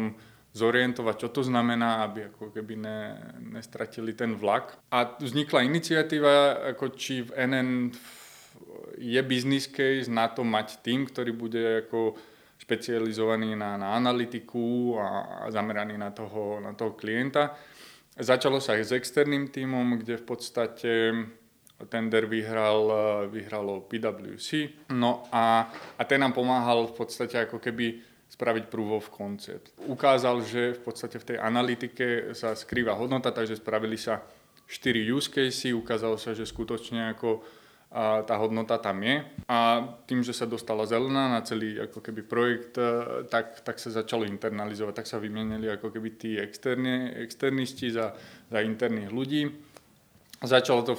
zorientovať, 0.56 1.16
čo 1.20 1.30
to 1.34 1.42
znamená, 1.44 2.06
aby 2.08 2.32
ako 2.32 2.54
keby 2.54 2.80
ne, 2.80 3.00
nestratili 3.52 4.16
ten 4.16 4.38
vlak. 4.40 4.78
A 4.94 5.18
vznikla 5.20 5.68
iniciatíva, 5.68 6.64
ako 6.72 6.96
či 6.96 7.28
v 7.28 7.30
NN 7.36 7.70
je 8.96 9.20
business 9.26 9.68
case 9.68 10.08
na 10.08 10.32
to 10.32 10.48
mať 10.48 10.80
tým, 10.80 11.10
ktorý 11.12 11.36
bude 11.36 11.84
ako 11.84 12.16
špecializovaný 12.56 13.60
na, 13.60 13.76
na 13.76 14.00
analytiku 14.00 14.96
a, 14.96 15.08
a 15.44 15.52
zameraný 15.52 16.00
na 16.00 16.16
toho, 16.16 16.64
na 16.64 16.72
toho 16.72 16.96
klienta. 16.96 17.52
Začalo 18.16 18.64
sa 18.64 18.80
aj 18.80 18.84
s 18.88 18.92
externým 18.96 19.52
týmom, 19.52 20.00
kde 20.00 20.16
v 20.16 20.26
podstate 20.26 20.92
tender 21.84 22.26
vyhral, 22.26 22.80
eh, 22.88 23.28
vyhralo 23.28 23.84
PwC. 23.84 24.70
No 24.96 25.28
a, 25.32 25.68
a 26.00 26.02
ten 26.08 26.24
nám 26.24 26.32
pomáhal 26.32 26.88
v 26.88 26.96
podstate 26.96 27.36
ako 27.36 27.60
keby 27.60 28.00
spraviť 28.32 28.64
proof 28.72 28.90
of 29.04 29.06
concept. 29.12 29.76
Ukázal, 29.86 30.44
že 30.44 30.76
v 30.76 30.82
podstate 30.82 31.20
v 31.20 31.28
tej 31.36 31.38
analytike 31.40 32.36
sa 32.36 32.56
skrýva 32.56 32.96
hodnota, 32.96 33.32
takže 33.32 33.60
spravili 33.60 34.00
sa 34.00 34.24
4 34.66 35.14
use 35.14 35.30
casey, 35.30 35.76
ukázalo 35.76 36.18
sa, 36.18 36.34
že 36.34 36.48
skutočne 36.48 37.14
ako 37.14 37.46
a 37.96 38.28
tá 38.28 38.36
hodnota 38.36 38.76
tam 38.76 39.00
je. 39.08 39.24
A 39.48 39.88
tým, 40.04 40.20
že 40.20 40.36
sa 40.36 40.44
dostala 40.44 40.84
zelená 40.84 41.32
na 41.32 41.40
celý 41.48 41.80
ako 41.80 42.04
keby 42.04 42.28
projekt, 42.28 42.76
eh, 42.76 43.24
tak, 43.32 43.64
tak 43.64 43.80
sa 43.80 43.88
začalo 43.88 44.28
internalizovať, 44.28 44.94
tak 45.00 45.08
sa 45.08 45.22
vymienili 45.22 45.72
ako 45.72 45.96
keby 45.96 46.10
tí 46.20 46.36
externi, 46.36 47.14
externisti 47.24 47.96
za, 47.96 48.12
za 48.52 48.60
interných 48.60 49.12
ľudí 49.12 49.42
Začalo 50.44 50.84
to 50.84 50.94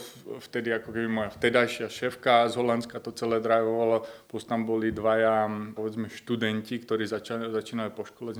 vtedy 0.49 0.73
ako 0.73 0.97
keby 0.97 1.09
moja 1.13 1.31
vtedajšia 1.31 1.93
šéfka 1.93 2.49
z 2.49 2.57
Holandska 2.57 3.05
to 3.05 3.13
celé 3.13 3.37
drivovala, 3.39 4.01
plus 4.27 4.49
tam 4.49 4.65
boli 4.65 4.91
dvaja 4.91 5.45
povedzme 5.77 6.09
študenti, 6.09 6.81
ktorí 6.81 7.05
začali, 7.05 7.53
začínali 7.53 7.93
po 7.93 8.09
škole, 8.09 8.33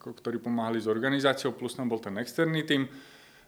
ako, 0.00 0.16
ktorí 0.16 0.40
pomáhali 0.40 0.80
s 0.80 0.88
organizáciou, 0.88 1.52
plus 1.52 1.76
tam 1.76 1.92
bol 1.92 2.00
ten 2.00 2.16
externý 2.16 2.64
tým. 2.64 2.88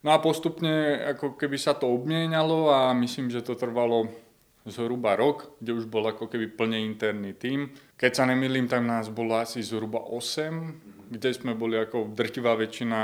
No 0.04 0.12
a 0.12 0.20
postupne 0.20 1.00
ako 1.16 1.40
keby 1.40 1.56
sa 1.56 1.72
to 1.72 1.88
obmienalo 1.88 2.68
a 2.68 2.92
myslím, 2.92 3.32
že 3.32 3.42
to 3.42 3.56
trvalo 3.56 4.08
zhruba 4.68 5.16
rok, 5.16 5.56
kde 5.56 5.72
už 5.72 5.88
bol 5.88 6.04
ako 6.04 6.28
keby 6.28 6.52
plne 6.52 6.84
interný 6.84 7.32
tím. 7.32 7.72
Keď 7.96 8.12
sa 8.12 8.24
nemýlim, 8.28 8.68
tak 8.68 8.84
nás 8.84 9.08
bolo 9.08 9.40
asi 9.40 9.64
zhruba 9.64 10.04
8, 10.04 11.16
kde 11.16 11.30
sme 11.32 11.56
boli 11.56 11.80
ako 11.80 12.12
drtivá 12.12 12.54
väčšina 12.60 13.00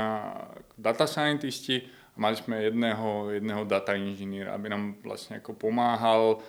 data 0.77 1.09
scientisti 1.09 1.96
mali 2.17 2.35
sme 2.35 2.67
jedného, 2.67 3.31
jedného 3.37 3.63
data 3.63 3.93
inžiniera, 3.93 4.53
aby 4.57 4.67
nám 4.69 4.97
vlastne 5.05 5.39
ako 5.39 5.53
pomáhal 5.53 6.41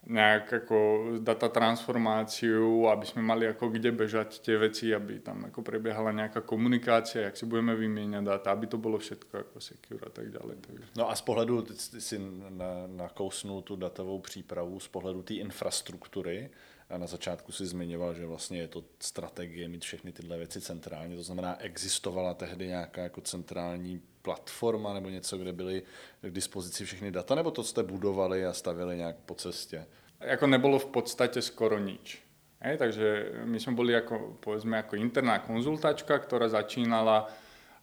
nejak 0.00 0.64
ako 0.64 0.78
data 1.20 1.52
transformáciu, 1.52 2.88
aby 2.88 3.04
sme 3.04 3.20
mali 3.20 3.44
ako 3.44 3.68
kde 3.68 3.92
bežať 3.92 4.40
tie 4.40 4.56
veci, 4.56 4.96
aby 4.96 5.20
tam 5.20 5.44
ako 5.52 5.60
prebiehala 5.60 6.08
nejaká 6.16 6.40
komunikácia, 6.40 7.28
jak 7.28 7.36
si 7.36 7.44
budeme 7.44 7.76
vymieňať 7.76 8.24
data, 8.24 8.48
aby 8.56 8.64
to 8.64 8.80
bolo 8.80 8.96
všetko 8.96 9.28
ako 9.28 9.56
secure 9.60 10.00
a 10.00 10.08
tak 10.08 10.32
ďalej. 10.32 10.56
No 10.96 11.04
a 11.04 11.12
z 11.12 11.20
pohledu, 11.20 11.68
ty 11.68 12.00
si 12.00 12.16
na, 12.56 12.88
nakousnul 12.88 13.60
tu 13.60 13.76
datovou 13.76 14.24
přípravu, 14.24 14.80
z 14.80 14.88
pohledu 14.88 15.20
té 15.22 15.34
infrastruktury, 15.34 16.48
a 16.90 16.98
na 16.98 17.06
začátku 17.06 17.52
si 17.52 17.66
zmiňoval, 17.66 18.14
že 18.14 18.26
vlastně 18.26 18.58
je 18.58 18.68
to 18.68 18.84
strategie 19.00 19.68
mít 19.68 19.84
všechny 19.84 20.12
tyhle 20.12 20.36
věci 20.38 20.60
centrálně, 20.60 21.16
to 21.16 21.22
znamená, 21.22 21.60
existovala 21.60 22.34
tehdy 22.34 22.66
nějaká 22.66 23.02
jako 23.02 23.20
centrální 23.20 24.02
platforma 24.22 24.94
nebo 24.94 25.08
něco, 25.08 25.38
kde 25.38 25.52
byly 25.52 25.82
k 26.22 26.30
dispozici 26.30 26.84
všechny 26.84 27.10
data, 27.10 27.34
nebo 27.34 27.50
to 27.50 27.62
jste 27.62 27.82
budovali 27.82 28.46
a 28.46 28.52
stavili 28.52 28.96
nějak 28.96 29.16
po 29.26 29.34
cestě? 29.34 29.86
Jako 30.20 30.46
nebylo 30.46 30.78
v 30.78 30.86
podstatě 30.86 31.42
skoro 31.42 31.78
nič. 31.78 32.22
Hej, 32.60 32.76
takže 32.76 33.32
my 33.44 33.60
jsme 33.60 33.72
byli 33.72 33.92
jako, 33.92 34.36
povedzme, 34.40 34.76
jako 34.76 34.96
interná 34.96 35.38
konzultačka, 35.38 36.18
která 36.18 36.48
začínala 36.48 37.28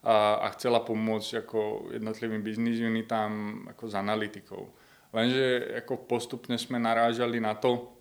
a, 0.02 0.34
a 0.34 0.48
chcela 0.54 0.78
pomôcť 0.78 1.42
ako 1.42 1.90
jednotlivým 1.90 2.42
business 2.46 2.78
unitám 2.78 3.66
ako 3.74 3.90
s 3.90 3.94
analytikou. 3.98 4.70
Lenže 5.10 5.74
ako 5.82 6.06
postupne 6.06 6.54
sme 6.54 6.78
narážali 6.78 7.42
na 7.42 7.58
to, 7.58 7.97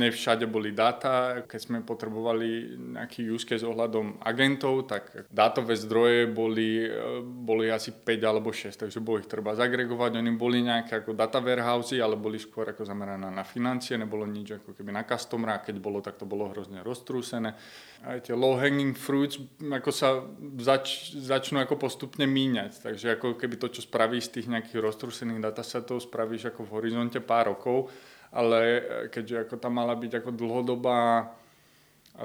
nevšade 0.00 0.48
boli 0.48 0.72
dáta. 0.72 1.44
Keď 1.44 1.60
sme 1.60 1.78
potrebovali 1.84 2.74
nejaký 2.96 3.28
use 3.28 3.44
case 3.44 3.62
ohľadom 3.62 4.18
agentov, 4.24 4.88
tak 4.88 5.28
dátové 5.28 5.76
zdroje 5.76 6.26
boli, 6.26 6.88
boli 7.22 7.68
asi 7.68 7.92
5 7.92 8.24
alebo 8.24 8.50
6, 8.50 8.74
takže 8.86 8.98
bolo 9.04 9.20
ich 9.20 9.28
treba 9.28 9.52
zagregovať. 9.52 10.16
Oni 10.16 10.32
boli 10.34 10.64
nejaké 10.64 11.04
ako 11.04 11.12
data 11.12 11.38
warehousey, 11.38 12.00
ale 12.00 12.16
boli 12.16 12.40
skôr 12.40 12.72
ako 12.72 12.82
zamerané 12.88 13.28
na 13.28 13.44
financie, 13.44 14.00
nebolo 14.00 14.24
nič 14.24 14.58
ako 14.64 14.72
keby 14.72 14.90
na 14.90 15.04
customera, 15.04 15.60
keď 15.60 15.76
bolo, 15.78 16.00
tak 16.00 16.16
to 16.16 16.24
bolo 16.24 16.48
hrozne 16.50 16.80
roztrúsené. 16.80 17.54
Aj 18.00 18.16
tie 18.24 18.32
low 18.32 18.56
hanging 18.56 18.96
fruits 18.96 19.36
ako 19.60 19.90
sa 19.92 20.24
zač, 20.56 21.12
začnú 21.12 21.60
ako 21.60 21.76
postupne 21.76 22.24
míňať, 22.24 22.80
takže 22.80 23.20
ako 23.20 23.36
keby 23.36 23.60
to, 23.60 23.68
čo 23.68 23.84
spraví 23.84 24.16
z 24.18 24.40
tých 24.40 24.48
nejakých 24.48 24.80
roztrúsených 24.80 25.44
datasetov, 25.44 26.00
spravíš 26.00 26.48
ako 26.50 26.64
v 26.64 26.74
horizonte 26.80 27.20
pár 27.20 27.52
rokov, 27.52 27.92
ale 28.30 28.58
e, 28.58 28.80
keďže 29.10 29.46
ako 29.46 29.54
tam 29.58 29.78
mala 29.78 29.94
byť 29.94 30.22
ako 30.22 30.30
dlhodobá 30.34 31.30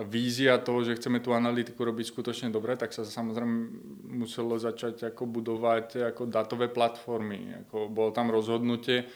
vízia 0.04 0.60
toho, 0.60 0.84
že 0.84 0.98
chceme 1.00 1.24
tú 1.24 1.32
analytiku 1.32 1.88
robiť 1.88 2.12
skutočne 2.12 2.50
dobre, 2.52 2.76
tak 2.76 2.92
sa 2.92 3.08
samozrejme 3.08 3.56
muselo 4.12 4.60
začať 4.60 5.14
ako 5.14 5.24
budovať 5.30 6.12
ako 6.12 6.28
datové 6.28 6.68
platformy. 6.68 7.64
Ako 7.66 7.88
bolo 7.88 8.12
tam 8.12 8.28
rozhodnutie 8.28 9.08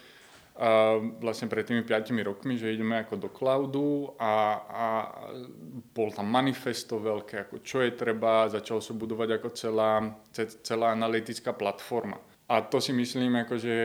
a 0.60 1.00
vlastne 1.24 1.48
pred 1.48 1.64
tými 1.64 1.88
5 1.88 2.12
rokmi, 2.20 2.60
že 2.60 2.76
ideme 2.76 3.00
ako 3.00 3.16
do 3.16 3.30
cloudu 3.32 4.12
a, 4.20 4.60
a 4.68 4.86
bol 5.96 6.12
tam 6.12 6.28
manifesto 6.28 7.00
veľké, 7.00 7.48
ako 7.48 7.56
čo 7.64 7.80
je 7.80 7.96
treba, 7.96 8.52
začalo 8.52 8.84
sa 8.84 8.92
budovať 8.92 9.40
ako 9.40 9.50
celá, 9.56 10.04
celá 10.36 10.92
analytická 10.92 11.56
platforma. 11.56 12.20
A 12.52 12.60
to 12.68 12.84
si 12.84 12.92
myslím, 12.92 13.40
ako, 13.40 13.56
že 13.56 13.76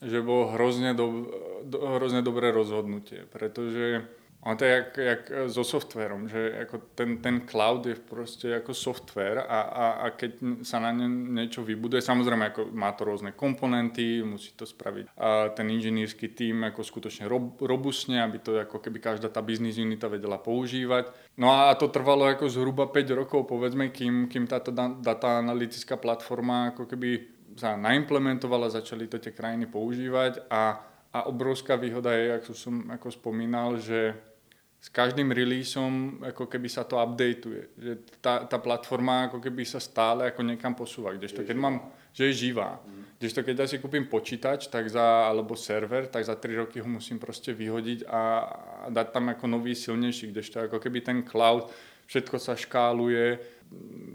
že 0.00 0.24
bolo 0.24 0.56
hrozne, 0.56 0.96
do, 0.96 1.28
do, 1.64 1.78
hrozne 2.00 2.24
dobré 2.24 2.48
rozhodnutie, 2.50 3.28
pretože 3.28 4.08
on 4.42 4.56
to 4.56 4.64
je 4.64 4.70
jak, 4.70 4.96
jak 4.96 5.22
so 5.46 5.64
softverom, 5.64 6.24
že 6.28 6.64
ako 6.64 6.96
ten, 6.96 7.20
ten 7.20 7.44
cloud 7.44 7.84
je 7.84 7.92
proste 7.92 8.48
ako 8.56 8.72
software 8.72 9.44
a, 9.44 9.60
a, 9.68 9.84
a 10.00 10.06
keď 10.16 10.64
sa 10.64 10.80
na 10.80 10.96
ne 10.96 11.04
niečo 11.44 11.60
vybuduje, 11.60 12.00
samozrejme 12.00 12.48
ako 12.48 12.72
má 12.72 12.88
to 12.96 13.04
rôzne 13.04 13.36
komponenty, 13.36 14.24
musí 14.24 14.56
to 14.56 14.64
spraviť 14.64 15.12
a 15.20 15.52
ten 15.52 15.68
inžinírsky 15.68 16.32
tým 16.32 16.64
ako 16.72 16.80
skutočne 16.80 17.28
rob, 17.28 17.60
robustne, 17.60 18.24
aby 18.24 18.40
to 18.40 18.56
ako 18.64 18.80
keby 18.80 18.96
každá 19.04 19.28
tá 19.28 19.44
business 19.44 19.76
unita 19.76 20.08
vedela 20.08 20.40
používať. 20.40 21.12
No 21.36 21.52
a 21.52 21.76
to 21.76 21.92
trvalo 21.92 22.24
ako 22.24 22.48
zhruba 22.48 22.88
5 22.88 23.12
rokov, 23.12 23.44
povedzme, 23.44 23.92
kým, 23.92 24.32
kým 24.32 24.48
táto 24.48 24.72
data 25.04 25.36
analytická 25.36 26.00
platforma 26.00 26.72
ako 26.72 26.88
keby 26.88 27.39
sa 27.56 27.74
naimplementovala, 27.74 28.70
začali 28.70 29.10
to 29.10 29.18
tie 29.18 29.34
krajiny 29.34 29.66
používať 29.66 30.46
a, 30.50 30.78
a 31.10 31.18
obrovská 31.26 31.74
výhoda 31.74 32.14
je, 32.14 32.38
ako 32.38 32.52
som 32.54 32.74
ako 32.90 33.08
spomínal, 33.10 33.78
že 33.78 34.14
s 34.80 34.88
každým 34.88 35.28
releaseom 35.28 36.24
ako 36.24 36.48
keby 36.48 36.68
sa 36.72 36.88
to 36.88 36.96
updateuje. 36.96 37.68
Že 37.76 37.92
tá, 38.24 38.48
tá 38.48 38.56
platforma 38.56 39.28
ako 39.28 39.36
keby 39.44 39.68
sa 39.68 39.76
stále 39.76 40.32
ako 40.32 40.40
niekam 40.40 40.72
posúva. 40.72 41.12
Kdežto 41.12 41.44
keď 41.44 41.56
mám, 41.60 41.92
že 42.16 42.32
je 42.32 42.48
živá. 42.48 42.80
Kdežto 43.20 43.44
keď 43.44 43.54
ja 43.60 43.66
si 43.68 43.76
kúpim 43.76 44.08
počítač 44.08 44.72
tak 44.72 44.88
za, 44.88 45.28
alebo 45.28 45.52
server, 45.52 46.08
tak 46.08 46.24
za 46.24 46.32
3 46.32 46.64
roky 46.64 46.80
ho 46.80 46.88
musím 46.88 47.20
proste 47.20 47.52
vyhodiť 47.52 48.08
a, 48.08 48.12
a 48.16 48.22
dať 48.88 49.06
tam 49.12 49.28
ako 49.28 49.44
nový 49.52 49.76
silnejší. 49.76 50.32
Kdežto 50.32 50.64
ako 50.64 50.80
keby 50.80 51.04
ten 51.04 51.18
cloud, 51.28 51.68
všetko 52.08 52.40
sa 52.40 52.56
škáluje, 52.56 53.59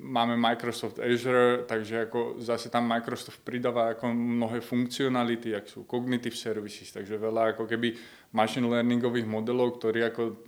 máme 0.05 0.37
Microsoft 0.37 0.99
Azure, 0.99 1.63
takže 1.63 2.07
ako 2.07 2.39
zase 2.43 2.67
tam 2.67 2.85
Microsoft 2.87 3.39
pridáva 3.41 3.95
ako 3.95 4.11
mnohé 4.11 4.59
funkcionality, 4.59 5.55
ako 5.55 5.67
sú 5.67 5.79
cognitive 5.87 6.35
services, 6.35 6.91
takže 6.91 7.15
veľa 7.15 7.55
ako 7.55 7.63
keby 7.63 7.95
machine 8.35 8.67
learningových 8.67 9.23
modelov, 9.23 9.79
ktorí 9.79 10.03
ako 10.11 10.43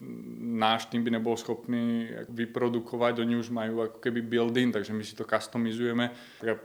náš 0.59 0.91
tým 0.91 1.07
by 1.07 1.19
nebol 1.19 1.39
schopný 1.39 2.11
vyprodukovať, 2.27 3.23
oni 3.23 3.35
už 3.39 3.47
majú 3.47 3.87
ako 3.87 3.97
keby 4.03 4.19
build-in, 4.27 4.75
takže 4.75 4.91
my 4.91 5.03
si 5.03 5.15
to 5.15 5.23
customizujeme. 5.23 6.11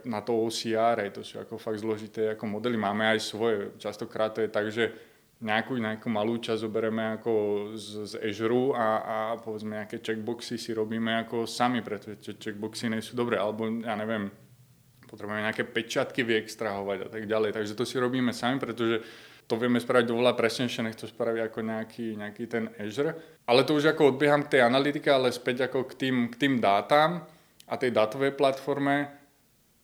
Na 0.03 0.19
to 0.19 0.35
OCR, 0.35 0.99
to 1.15 1.23
sú 1.23 1.39
ako 1.39 1.55
fakt 1.55 1.79
zložité 1.79 2.35
ako 2.35 2.59
modely, 2.59 2.75
máme 2.75 3.07
aj 3.07 3.19
svoje, 3.23 3.71
častokrát 3.79 4.35
to 4.35 4.43
je 4.43 4.49
tak, 4.51 4.67
že 4.67 5.12
nejakú, 5.43 5.75
nejakú 5.75 6.07
malú 6.07 6.39
časť 6.39 6.63
zoberieme 6.63 7.19
ako 7.19 7.31
z, 7.75 7.87
z 8.07 8.13
Azure 8.23 8.71
a, 8.73 8.87
a 9.03 9.17
povedzme 9.43 9.75
nejaké 9.75 9.99
checkboxy 9.99 10.55
si 10.55 10.71
robíme 10.71 11.11
ako 11.27 11.43
sami, 11.43 11.83
pretože 11.83 12.39
checkboxy 12.39 12.87
nie 12.87 13.03
sú 13.03 13.19
dobré, 13.19 13.35
alebo 13.35 13.67
ja 13.67 13.99
neviem, 13.99 14.31
potrebujeme 15.03 15.43
nejaké 15.43 15.67
pečiatky 15.67 16.23
vyextrahovať 16.23 16.97
a 17.05 17.09
tak 17.11 17.27
ďalej. 17.27 17.51
Takže 17.53 17.75
to 17.75 17.83
si 17.83 17.99
robíme 17.99 18.31
sami, 18.31 18.57
pretože 18.57 19.03
to 19.43 19.59
vieme 19.59 19.83
spraviť 19.83 20.07
oveľa 20.07 20.33
presnejšie, 20.39 20.87
nech 20.87 20.95
to 20.95 21.11
spraví 21.11 21.43
ako 21.43 21.59
nejaký, 21.59 22.15
nejaký 22.15 22.43
ten 22.47 22.71
Azure. 22.79 23.43
Ale 23.43 23.67
to 23.67 23.75
už 23.75 23.91
ako 23.91 24.15
odbieham 24.15 24.47
k 24.47 24.57
tej 24.57 24.61
analytike, 24.63 25.11
ale 25.11 25.35
späť 25.35 25.67
ako 25.67 25.91
k 25.91 25.93
tým, 25.99 26.15
k 26.31 26.35
tým 26.39 26.53
dátam 26.63 27.27
a 27.67 27.73
tej 27.75 27.91
dátovej 27.91 28.39
platforme, 28.39 29.11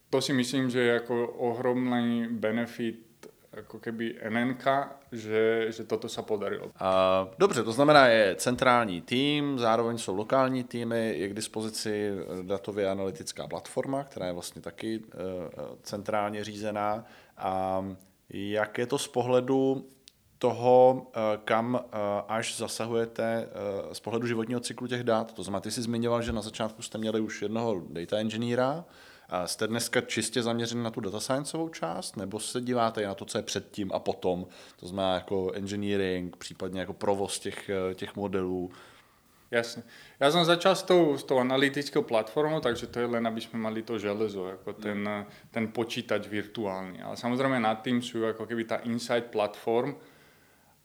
to 0.08 0.18
si 0.18 0.32
myslím, 0.32 0.72
že 0.72 0.80
je 0.80 0.92
ako 1.04 1.14
ohromný 1.38 2.26
benefit 2.32 3.09
ako 3.50 3.82
keby 3.82 4.22
NNK, 4.30 4.64
že, 5.12 5.74
že 5.74 5.82
toto 5.82 6.06
sa 6.08 6.22
podarilo. 6.22 6.70
A, 6.78 7.26
dobře, 7.38 7.62
to 7.62 7.72
znamená, 7.72 8.06
je 8.06 8.34
centrální 8.34 9.00
tým, 9.00 9.58
zároveň 9.58 9.98
jsou 9.98 10.16
lokální 10.16 10.64
týmy, 10.64 11.14
je 11.18 11.28
k 11.28 11.34
dispozici 11.34 12.12
datově 12.42 12.90
analytická 12.90 13.46
platforma, 13.46 14.04
která 14.04 14.26
je 14.26 14.32
vlastně 14.32 14.62
taky 14.62 14.94
e, 14.96 15.18
centrálně 15.82 16.44
řízená. 16.44 17.04
A 17.38 17.84
jak 18.30 18.78
je 18.78 18.86
to 18.86 18.98
z 18.98 19.08
pohledu 19.08 19.88
toho, 20.38 21.06
e, 21.10 21.38
kam 21.44 21.80
až 22.28 22.56
zasahujete 22.56 23.48
z 23.92 24.00
pohledu 24.00 24.26
životního 24.26 24.60
cyklu 24.60 24.86
těch 24.86 25.04
dat. 25.04 25.32
To 25.32 25.42
znamená, 25.42 25.60
ty 25.60 25.70
jsi 25.70 25.82
zmiňoval, 25.82 26.22
že 26.22 26.32
na 26.32 26.42
začátku 26.42 26.82
jste 26.82 26.98
měli 26.98 27.20
už 27.20 27.42
jednoho 27.42 27.82
data 27.88 28.18
engineera, 28.18 28.84
Jste 29.44 29.66
dneska 29.66 30.00
čistě 30.00 30.42
zaměřený 30.42 30.82
na 30.82 30.90
tu 30.90 31.00
data 31.00 31.20
scienceovou 31.20 31.68
část, 31.68 32.16
nebo 32.16 32.40
se 32.40 32.60
díváte 32.60 33.06
na 33.06 33.14
to, 33.14 33.24
co 33.24 33.38
je 33.38 33.42
předtím 33.42 33.90
a 33.94 33.98
potom? 33.98 34.46
To 34.76 34.86
znamená 34.86 35.14
jako 35.14 35.52
engineering, 35.52 36.36
případně 36.36 36.80
jako 36.80 36.92
provoz 36.92 37.38
těch, 37.38 37.70
těch 37.94 38.16
modelů. 38.16 38.70
Jasne. 39.50 39.82
Ja 40.22 40.30
som 40.30 40.46
začal 40.46 40.78
s 40.78 40.86
tou, 40.86 41.18
s 41.18 41.26
tou 41.26 41.42
analytickou 41.42 42.06
platformou, 42.06 42.62
takže 42.62 42.86
to 42.86 43.02
je 43.02 43.10
len, 43.10 43.26
aby 43.26 43.42
sme 43.42 43.58
mali 43.58 43.82
to 43.82 43.98
železo, 43.98 44.46
ako 44.46 44.78
ten, 44.78 45.02
ten 45.50 45.74
počítač 45.74 46.30
virtuálny. 46.30 47.02
Ale 47.02 47.18
samozrejme 47.18 47.58
nad 47.58 47.82
tým 47.82 47.98
sú 47.98 48.22
ako 48.22 48.46
keby 48.46 48.62
tá 48.70 48.78
Insight 48.86 49.34
platform 49.34 49.98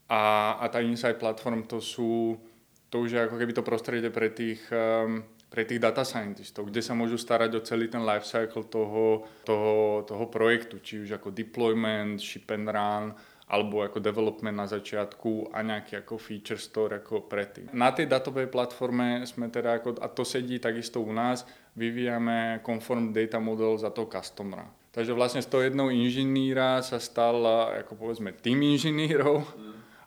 a, 0.10 0.58
a 0.58 0.66
tá 0.66 0.82
Insight 0.82 1.22
platform 1.22 1.70
to 1.70 1.78
sú, 1.78 2.42
to 2.90 3.06
už 3.06 3.10
je 3.14 3.22
ako 3.22 3.38
keby 3.38 3.54
to 3.54 3.62
prostredie 3.62 4.10
pre 4.10 4.34
tých 4.34 4.66
um, 4.74 5.22
pre 5.56 5.64
tých 5.64 5.80
data 5.80 6.04
scientistov, 6.04 6.68
kde 6.68 6.84
sa 6.84 6.92
môžu 6.92 7.16
starať 7.16 7.56
o 7.56 7.64
celý 7.64 7.88
ten 7.88 8.04
life 8.04 8.28
cycle 8.28 8.68
toho, 8.68 9.24
toho, 9.48 10.04
toho 10.04 10.26
projektu, 10.28 10.84
či 10.84 11.08
už 11.08 11.16
ako 11.16 11.32
deployment, 11.32 12.20
ship 12.20 12.52
and 12.52 12.68
run, 12.68 13.16
alebo 13.48 13.86
ako 13.86 14.04
development 14.04 14.58
na 14.58 14.68
začiatku 14.68 15.56
a 15.56 15.64
nejaký 15.64 16.04
ako 16.04 16.20
feature 16.20 16.60
store 16.60 17.00
ako 17.00 17.24
predtým. 17.30 17.72
Na 17.72 17.96
tej 17.96 18.12
datovej 18.12 18.52
platforme 18.52 19.24
sme 19.24 19.48
teda, 19.48 19.80
ako, 19.80 19.96
a 20.04 20.12
to 20.12 20.28
sedí 20.28 20.60
takisto 20.60 21.00
u 21.00 21.16
nás, 21.16 21.48
vyvíjame 21.80 22.60
conform 22.66 23.16
data 23.16 23.40
model 23.40 23.80
za 23.80 23.96
toho 23.96 24.12
customera. 24.12 24.68
Takže 24.92 25.16
vlastne 25.16 25.44
z 25.44 25.52
toho 25.52 25.64
jednou 25.64 25.88
inžiníra 25.92 26.84
sa 26.84 27.00
stal 27.00 27.40
ako 27.84 27.96
povedzme 27.96 28.36
tým 28.36 28.60
inžinírov 28.76 29.44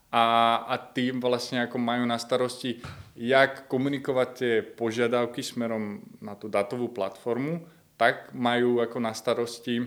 a, 0.08 0.24
a 0.64 0.74
tým 0.80 1.20
vlastne 1.20 1.64
ako 1.68 1.76
majú 1.76 2.04
na 2.08 2.16
starosti, 2.16 2.80
jak 3.18 3.68
komunikovať 3.68 4.28
tie 4.34 4.54
požiadavky 4.64 5.44
smerom 5.44 6.00
na 6.24 6.32
tú 6.38 6.48
datovú 6.48 6.88
platformu, 6.92 7.64
tak 7.98 8.32
majú 8.32 8.80
ako 8.80 8.98
na 9.02 9.12
starosti 9.12 9.84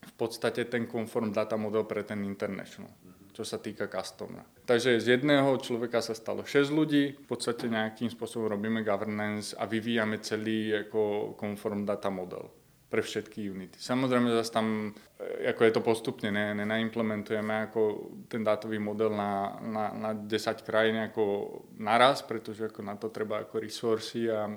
v 0.00 0.12
podstate 0.14 0.68
ten 0.68 0.86
conform 0.86 1.32
data 1.34 1.56
model 1.56 1.88
pre 1.88 2.04
ten 2.06 2.22
international 2.22 2.92
čo 3.30 3.46
sa 3.46 3.56
týka 3.56 3.88
customera. 3.88 4.44
Takže 4.68 5.00
z 5.00 5.16
jedného 5.16 5.56
človeka 5.64 6.04
sa 6.04 6.12
stalo 6.12 6.44
6 6.44 6.76
ľudí, 6.76 7.16
v 7.16 7.24
podstate 7.24 7.72
nejakým 7.72 8.12
spôsobom 8.12 8.52
robíme 8.52 8.84
governance 8.84 9.56
a 9.56 9.64
vyvíjame 9.64 10.20
celý 10.20 10.84
ako 10.84 11.32
conform 11.40 11.88
data 11.88 12.12
model 12.12 12.59
pre 12.90 13.06
všetky 13.06 13.46
unity. 13.46 13.78
Samozrejme 13.78 14.34
zase 14.34 14.50
tam, 14.50 14.90
e, 15.14 15.46
ako 15.46 15.60
je 15.62 15.72
to 15.72 15.80
postupne, 15.80 16.28
ne, 16.34 16.50
nenaimplementujeme 16.58 17.70
ako 17.70 18.10
ten 18.26 18.42
dátový 18.42 18.82
model 18.82 19.14
na, 19.14 19.62
na, 19.62 19.84
na 19.94 20.10
10 20.18 20.66
krajín 20.66 20.98
ako 20.98 21.22
naraz, 21.78 22.26
pretože 22.26 22.66
ako 22.66 22.82
na 22.82 22.98
to 22.98 23.14
treba 23.14 23.46
ako 23.46 23.62
resursy 23.62 24.26
a, 24.26 24.50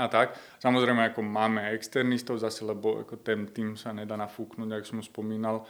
a 0.00 0.04
tak. 0.08 0.40
Samozrejme 0.64 1.12
ako 1.12 1.20
máme 1.20 1.68
externistov 1.76 2.40
zase, 2.40 2.64
lebo 2.64 3.04
ako 3.04 3.20
ten 3.20 3.44
tým 3.52 3.76
sa 3.76 3.92
nedá 3.92 4.16
nafúknuť, 4.16 4.68
ako 4.72 4.86
som 4.88 5.00
spomínal, 5.04 5.68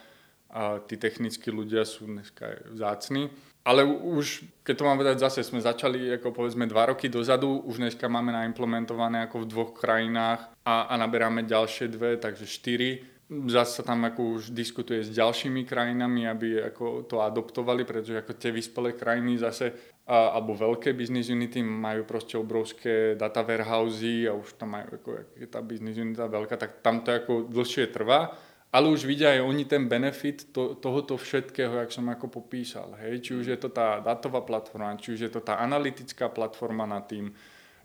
a 0.55 0.79
tí 0.79 0.95
technickí 0.95 1.51
ľudia 1.51 1.83
sú 1.83 2.07
dneska 2.07 2.71
vzácni. 2.71 3.27
Ale 3.65 3.81
už, 3.81 4.45
keď 4.61 4.73
to 4.77 4.85
mám 4.85 5.01
povedať 5.01 5.25
zase, 5.25 5.41
sme 5.41 5.57
začali 5.57 6.21
ako 6.21 6.29
povedzme 6.29 6.69
dva 6.69 6.93
roky 6.93 7.09
dozadu, 7.09 7.65
už 7.65 7.81
dneska 7.81 8.05
máme 8.05 8.29
naimplementované 8.29 9.25
ako 9.25 9.41
v 9.41 9.49
dvoch 9.49 9.71
krajinách 9.73 10.53
a, 10.61 10.85
a 10.85 10.93
naberáme 11.01 11.49
ďalšie 11.49 11.89
dve, 11.89 12.21
takže 12.21 12.45
štyri. 12.45 13.01
Zase 13.25 13.81
sa 13.81 13.83
tam 13.89 14.05
ako 14.05 14.37
už 14.37 14.53
diskutuje 14.53 15.01
s 15.01 15.09
ďalšími 15.09 15.65
krajinami, 15.65 16.29
aby 16.29 16.61
ako 16.69 17.09
to 17.09 17.25
adoptovali, 17.25 17.81
pretože 17.81 18.21
ako 18.21 18.37
tie 18.37 18.53
vyspelé 18.53 18.93
krajiny 18.93 19.41
zase, 19.41 19.73
a, 20.05 20.37
alebo 20.37 20.53
veľké 20.53 20.93
business 20.93 21.33
unity 21.33 21.65
majú 21.65 22.05
proste 22.05 22.37
obrovské 22.37 23.17
data 23.17 23.41
warehousey 23.41 24.29
a 24.29 24.37
už 24.37 24.61
tam 24.61 24.77
majú, 24.77 25.01
ako, 25.01 25.09
je 25.41 25.47
tá 25.49 25.65
business 25.65 25.97
unita 25.97 26.29
veľká, 26.29 26.53
tak 26.53 26.85
tam 26.85 27.01
to 27.01 27.09
ako 27.09 27.49
dlhšie 27.49 27.89
trvá 27.89 28.29
ale 28.75 28.91
už 28.91 29.07
vidia 29.07 29.31
aj 29.31 29.47
oni 29.47 29.63
ten 29.63 29.87
benefit 29.87 30.51
to, 30.51 30.75
tohoto 30.75 31.15
všetkého, 31.15 31.79
jak 31.79 31.95
som 31.95 32.11
ako 32.11 32.27
popísal. 32.27 32.91
Hej? 32.99 33.23
Či 33.23 33.31
už 33.39 33.45
je 33.55 33.55
to 33.55 33.71
tá 33.71 34.03
datová 34.03 34.43
platforma, 34.43 34.99
či 34.99 35.15
už 35.15 35.19
je 35.23 35.31
to 35.31 35.39
tá 35.39 35.63
analytická 35.63 36.27
platforma 36.27 36.83
na 36.83 36.99
tým, 36.99 37.31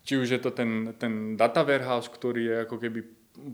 či 0.02 0.18
už 0.18 0.34
je 0.34 0.40
to 0.42 0.50
ten, 0.50 0.90
ten 0.98 1.38
data 1.38 1.62
warehouse, 1.62 2.10
ktorý 2.10 2.42
je 2.42 2.56
ako 2.66 2.76
keby 2.82 3.00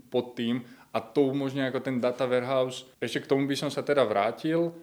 pod 0.09 0.33
tým 0.33 0.65
a 0.89 0.97
to 0.97 1.29
umožňuje 1.29 1.69
ako 1.69 1.79
ten 1.85 2.01
data 2.01 2.25
warehouse. 2.25 2.89
Ešte 2.97 3.21
k 3.21 3.29
tomu 3.29 3.45
by 3.45 3.53
som 3.53 3.69
sa 3.69 3.85
teda 3.85 4.01
vrátil. 4.01 4.73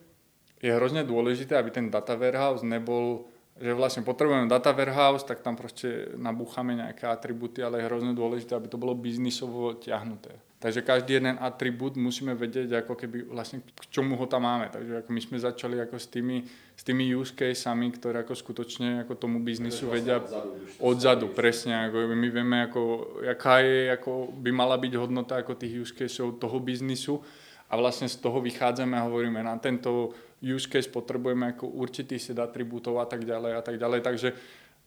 Je 0.62 0.70
hrozne 0.70 1.02
dôležité, 1.02 1.58
aby 1.58 1.74
ten 1.74 1.90
data 1.90 2.14
warehouse 2.14 2.62
nebol 2.62 3.26
že 3.54 3.70
vlastne 3.70 4.02
potrebujeme 4.02 4.50
data 4.50 4.74
warehouse, 4.74 5.22
tak 5.22 5.38
tam 5.38 5.54
proste 5.54 6.10
nabúchame 6.18 6.74
nejaké 6.74 7.06
atributy, 7.06 7.62
ale 7.62 7.78
je 7.78 7.86
hrozne 7.86 8.10
dôležité, 8.10 8.58
aby 8.58 8.66
to 8.66 8.82
bolo 8.82 8.98
biznisovo 8.98 9.78
ťahnuté. 9.78 10.34
Takže 10.64 10.80
každý 10.80 11.20
jeden 11.20 11.36
atribút 11.44 11.92
musíme 12.00 12.32
vedieť, 12.32 12.80
ako 12.80 12.96
keby 12.96 13.28
vlastne 13.28 13.60
k 13.60 13.84
čomu 13.92 14.16
ho 14.16 14.24
tam 14.24 14.48
máme. 14.48 14.72
Takže 14.72 15.04
ako 15.04 15.10
my 15.12 15.20
sme 15.20 15.36
začali 15.36 15.76
ako 15.76 16.00
s 16.00 16.08
tými, 16.08 16.40
s 16.72 16.80
tými 16.80 17.04
use 17.12 17.36
casami, 17.36 17.92
ktoré 17.92 18.24
ako 18.24 18.32
skutočne 18.32 19.04
ako 19.04 19.12
tomu 19.12 19.44
biznisu 19.44 19.92
vlastne 19.92 20.00
vedia 20.00 20.16
odzadu, 20.24 20.48
odzadu 20.80 21.26
presne. 21.36 21.92
Ako 21.92 22.08
my 22.16 22.28
vieme, 22.32 22.64
ako, 22.64 22.80
aká 23.28 23.60
je, 23.60 23.92
ako 23.92 24.32
by 24.40 24.50
mala 24.56 24.80
byť 24.80 24.92
hodnota 24.96 25.44
ako 25.44 25.52
tých 25.52 25.84
use 25.84 25.92
caseov 25.92 26.40
toho 26.40 26.56
biznisu 26.56 27.20
a 27.68 27.76
vlastne 27.76 28.08
z 28.08 28.16
toho 28.16 28.40
vychádzame 28.40 28.96
a 28.96 29.04
hovoríme, 29.04 29.44
na 29.44 29.60
tento 29.60 30.16
use 30.40 30.64
case 30.64 30.88
potrebujeme 30.88 31.56
ako 31.56 31.76
určitý 31.76 32.16
set 32.16 32.40
atribútov 32.40 33.00
a 33.00 33.06
tak 33.08 33.28
ďalej 33.28 33.52
a 33.52 33.60
tak 33.60 33.76
ďalej. 33.76 34.00
Takže 34.00 34.28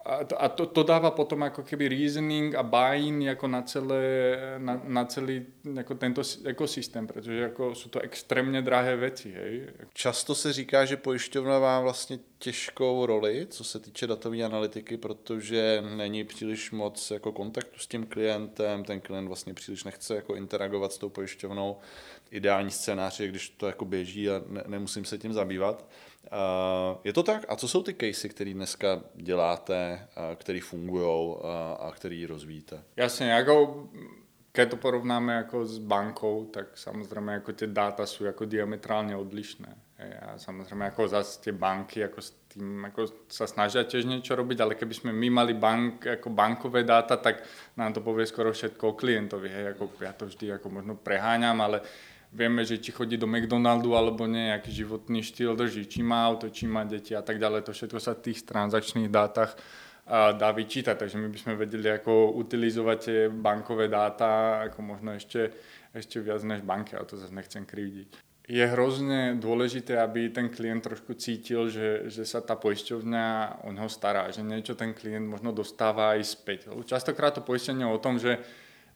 a, 0.06 0.24
to, 0.24 0.42
a 0.42 0.50
to, 0.50 0.66
to 0.66 0.84
dáva 0.84 1.12
potom 1.12 1.44
ako 1.44 1.68
keby 1.68 1.92
reasoning 1.92 2.56
a 2.56 2.64
buy-in 2.64 3.28
ako 3.30 3.48
na, 3.48 3.62
celé, 3.62 4.04
na, 4.58 4.80
na 4.88 5.04
celý 5.06 5.46
ako 5.80 5.96
tento 5.96 6.22
ekosystém, 6.46 7.08
protože 7.08 7.34
jako 7.40 7.76
jsou 7.76 7.90
to 7.90 8.00
extrémně 8.00 8.62
drahé 8.62 8.96
věci. 8.96 9.32
Hej. 9.32 9.68
Často 9.94 10.36
se 10.36 10.54
říká, 10.54 10.86
že 10.86 10.98
pojišťovna 10.98 11.60
má 11.60 11.80
vlastně 11.80 12.20
těžkou 12.40 13.06
roli, 13.06 13.48
co 13.50 13.64
se 13.64 13.80
týče 13.80 14.08
datové 14.08 14.44
analytiky, 14.44 14.98
protože 14.98 15.84
není 15.96 16.24
příliš 16.24 16.72
moc 16.72 17.12
jako 17.12 17.32
kontaktu 17.32 17.80
s 17.80 17.88
tím 17.88 18.06
klientem, 18.06 18.84
ten 18.84 19.02
klient 19.02 19.28
vlastně 19.28 19.54
příliš 19.54 19.84
nechce 19.84 20.16
jako 20.16 20.36
interagovat 20.36 20.94
s 20.94 20.98
tou 20.98 21.10
pojišťovnou. 21.10 21.78
Ideální 22.32 22.72
scénář 22.72 23.20
je, 23.20 23.28
když 23.28 23.50
to 23.50 23.68
jako 23.68 23.86
běží 23.86 24.30
a 24.30 24.42
ne, 24.48 24.64
nemusím 24.68 25.06
se 25.06 25.18
tím 25.18 25.34
zabývat. 25.34 25.86
Uh, 26.28 26.98
je 27.04 27.14
to 27.14 27.24
tak? 27.24 27.46
A 27.50 27.56
co 27.56 27.68
jsou 27.68 27.84
ty 27.84 27.94
casey, 27.94 28.30
které 28.30 28.54
dneska 28.54 29.02
děláte, 29.16 30.08
které 30.36 30.60
fungují 30.62 31.36
a 31.80 31.92
které 31.96 32.26
rozvíjíte? 32.28 32.84
Jasně, 32.96 33.32
jako 33.32 33.88
keď 34.52 34.70
to 34.70 34.78
porovnáme 34.78 35.34
jako 35.34 35.66
s 35.66 35.78
bankou, 35.78 36.46
tak 36.46 36.78
samozřejmě 36.78 37.32
jako 37.32 37.54
ty 37.54 37.68
data 37.68 38.06
jsou 38.06 38.24
jako 38.24 38.46
diametrálně 38.46 39.16
odlišné. 39.16 39.76
A 40.22 40.38
samozřejmě 40.38 40.84
jako 40.84 41.08
zase 41.08 41.42
ty 41.42 41.52
banky 41.52 42.00
jako 42.00 42.22
s 42.22 42.34
tým 42.48 42.84
jako 42.84 43.08
sa 43.30 43.46
snažia 43.46 43.84
tiež 43.84 44.06
niečo 44.06 44.34
robiť, 44.34 44.58
ale 44.62 44.74
keby 44.74 44.94
sme 44.94 45.12
my 45.14 45.30
mali 45.30 45.54
bank, 45.54 46.08
ako 46.08 46.30
bankové 46.30 46.84
dáta, 46.84 47.18
tak 47.18 47.46
nám 47.78 47.94
to 47.94 48.02
povie 48.02 48.26
skoro 48.26 48.54
všetko 48.54 48.84
o 48.90 48.98
klientovi. 48.98 49.50
Hej, 49.50 49.66
ako 49.74 49.94
to 50.18 50.26
vždy 50.26 50.58
ako 50.58 50.68
možno 50.70 50.94
preháňam, 50.98 51.62
ale 51.62 51.82
vieme, 52.34 52.66
že 52.68 52.82
či 52.82 52.92
chodí 52.92 53.16
do 53.16 53.28
McDonaldu 53.28 53.96
alebo 53.96 54.28
nie, 54.28 54.52
aký 54.52 54.72
životný 54.72 55.24
štýl 55.24 55.56
drží, 55.56 55.88
či 55.88 56.04
má 56.04 56.28
auto, 56.28 56.52
či 56.52 56.68
má 56.68 56.84
deti 56.84 57.16
a 57.16 57.24
tak 57.24 57.40
ďalej. 57.40 57.68
To 57.68 57.72
všetko 57.72 58.00
sa 58.00 58.16
v 58.16 58.32
tých 58.32 58.44
transakčných 58.44 59.12
dátach 59.12 59.56
dá 60.08 60.50
vyčítať, 60.56 60.96
takže 60.96 61.20
my 61.20 61.28
by 61.28 61.38
sme 61.38 61.54
vedeli 61.60 61.92
ako 61.92 62.32
utilizovať 62.40 62.98
tie 63.04 63.20
bankové 63.28 63.92
dáta 63.92 64.64
ako 64.72 64.80
možno 64.80 65.12
ešte, 65.12 65.52
ešte 65.92 66.24
viac 66.24 66.40
než 66.48 66.64
banky, 66.64 66.96
ale 66.96 67.04
to 67.04 67.20
zase 67.20 67.36
nechcem 67.36 67.68
krivdiť. 67.68 68.24
Je 68.48 68.64
hrozne 68.64 69.36
dôležité, 69.36 70.00
aby 70.00 70.32
ten 70.32 70.48
klient 70.48 70.80
trošku 70.80 71.20
cítil, 71.20 71.68
že, 71.68 72.08
že 72.08 72.24
sa 72.24 72.40
tá 72.40 72.56
poisťovňa 72.56 73.60
o 73.68 73.76
neho 73.76 73.92
stará, 73.92 74.32
že 74.32 74.40
niečo 74.40 74.80
ten 74.80 74.96
klient 74.96 75.28
možno 75.28 75.52
dostáva 75.52 76.16
aj 76.16 76.24
späť. 76.24 76.72
Častokrát 76.88 77.36
to 77.36 77.44
poistenie 77.44 77.84
o 77.84 78.00
tom, 78.00 78.16
že 78.16 78.40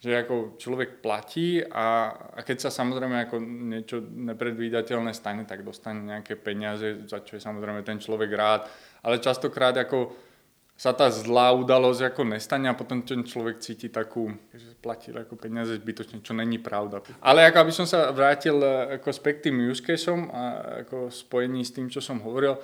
že 0.01 0.17
ako 0.17 0.57
človek 0.57 0.97
platí 0.97 1.61
a, 1.61 2.09
a 2.33 2.39
keď 2.41 2.65
sa 2.65 2.69
samozrejme 2.73 3.29
ako 3.29 3.37
niečo 3.37 4.01
nepredvídateľné 4.01 5.13
stane, 5.13 5.45
tak 5.45 5.61
dostane 5.61 6.09
nejaké 6.09 6.41
peniaze, 6.41 7.05
za 7.05 7.21
čo 7.21 7.37
je 7.37 7.45
samozrejme 7.45 7.85
ten 7.85 8.01
človek 8.01 8.33
rád. 8.33 8.65
Ale 9.05 9.21
častokrát 9.21 9.77
ako 9.77 10.09
sa 10.73 10.97
tá 10.97 11.05
zlá 11.13 11.53
udalosť 11.53 12.09
ako 12.09 12.33
nestane 12.33 12.65
a 12.65 12.73
potom 12.73 13.05
ten 13.05 13.21
človek 13.21 13.61
cíti 13.61 13.93
takú, 13.93 14.33
že 14.49 14.73
platí 14.81 15.13
ako 15.13 15.37
peniaze 15.37 15.77
zbytočne, 15.77 16.25
čo 16.25 16.33
není 16.33 16.57
pravda. 16.57 17.05
Ale 17.21 17.45
ako 17.45 17.57
aby 17.61 17.73
som 17.77 17.85
sa 17.85 18.09
vrátil 18.09 18.57
ako 18.97 19.13
späť 19.13 19.45
tým 19.45 19.69
use 19.69 19.85
caseom 19.85 20.33
a 20.33 20.41
ako 20.81 21.13
spojení 21.13 21.61
s 21.61 21.77
tým, 21.77 21.93
čo 21.93 22.01
som 22.01 22.17
hovoril, 22.25 22.57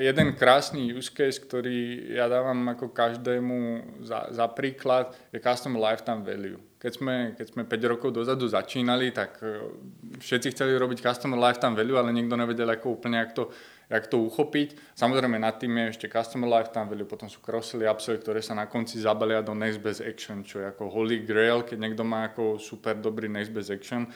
jeden 0.00 0.32
krásny 0.40 0.88
use 0.96 1.12
case, 1.12 1.36
ktorý 1.36 2.08
ja 2.16 2.32
dávam 2.32 2.56
ako 2.72 2.96
každému 2.96 3.56
za, 4.08 4.32
za 4.32 4.48
príklad, 4.48 5.12
je 5.28 5.36
Customer 5.36 5.76
Lifetime 5.76 6.24
Value. 6.24 6.69
Keď 6.80 6.92
sme, 6.96 7.36
keď 7.36 7.46
sme 7.52 7.62
5 7.68 7.92
rokov 7.92 8.08
dozadu 8.16 8.48
začínali, 8.48 9.12
tak 9.12 9.36
e, 9.44 9.68
všetci 10.16 10.56
chceli 10.56 10.80
robiť 10.80 11.04
Customer 11.04 11.36
Lifetime 11.36 11.76
Value, 11.76 12.00
ale 12.00 12.08
nikto 12.16 12.40
nevedel 12.40 12.72
ako 12.72 12.96
úplne, 12.96 13.20
jak 13.20 13.36
to, 13.36 13.52
jak 13.92 14.08
to 14.08 14.16
uchopiť. 14.16 14.96
Samozrejme 14.96 15.36
nad 15.36 15.60
tým 15.60 15.76
je 15.76 15.84
ešte 15.92 16.08
Customer 16.08 16.48
Lifetime 16.48 16.88
Value, 16.88 17.04
potom 17.04 17.28
sú 17.28 17.44
cross 17.44 17.76
upsell, 17.76 18.16
ktoré 18.16 18.40
sa 18.40 18.56
na 18.56 18.64
konci 18.64 18.96
zabalia 18.96 19.44
do 19.44 19.52
Next 19.52 19.84
Best 19.84 20.00
Action, 20.00 20.40
čo 20.40 20.64
je 20.64 20.72
ako 20.72 20.88
holy 20.88 21.20
grail, 21.20 21.68
keď 21.68 21.76
niekto 21.84 22.00
má 22.00 22.32
ako 22.32 22.56
super 22.56 22.96
dobrý 22.96 23.28
Next 23.28 23.52
Best 23.52 23.68
Action 23.68 24.08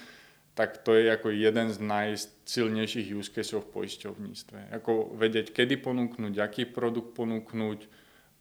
tak 0.54 0.86
to 0.86 0.94
je 0.94 1.10
ako 1.10 1.34
jeden 1.34 1.66
z 1.66 1.82
najsilnejších 1.82 3.10
use 3.10 3.30
caseov 3.34 3.66
v 3.66 3.82
poisťovníctve. 3.82 4.70
Ako 4.78 5.18
vedieť, 5.18 5.50
kedy 5.50 5.82
ponúknuť, 5.82 6.38
aký 6.38 6.62
produkt 6.70 7.18
ponúknuť, 7.18 7.90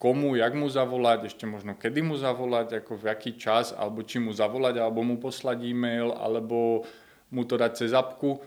komu, 0.03 0.35
jak 0.35 0.51
mu 0.51 0.67
zavolať, 0.67 1.31
ešte 1.31 1.47
možno 1.47 1.79
kedy 1.79 2.03
mu 2.03 2.19
zavolať, 2.19 2.83
ako 2.83 2.99
v 2.99 3.05
aký 3.07 3.39
čas, 3.39 3.71
alebo 3.71 4.03
či 4.03 4.19
mu 4.19 4.35
zavolať, 4.35 4.83
alebo 4.83 4.99
mu 4.99 5.15
poslať 5.15 5.63
e-mail, 5.63 6.11
alebo 6.11 6.83
mu 7.31 7.47
to 7.47 7.55
dať 7.55 7.71
cez 7.79 7.95
apku, 7.95 8.43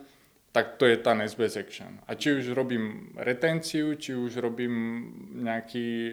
tak 0.52 0.76
to 0.76 0.84
je 0.84 1.00
tá 1.00 1.16
Nesbase 1.16 1.56
Action. 1.56 1.96
A 2.04 2.12
či 2.12 2.36
už 2.36 2.52
robím 2.52 3.12
retenciu, 3.16 3.96
či 3.96 4.12
už 4.12 4.40
robím 4.44 5.08
nejaký 5.40 6.12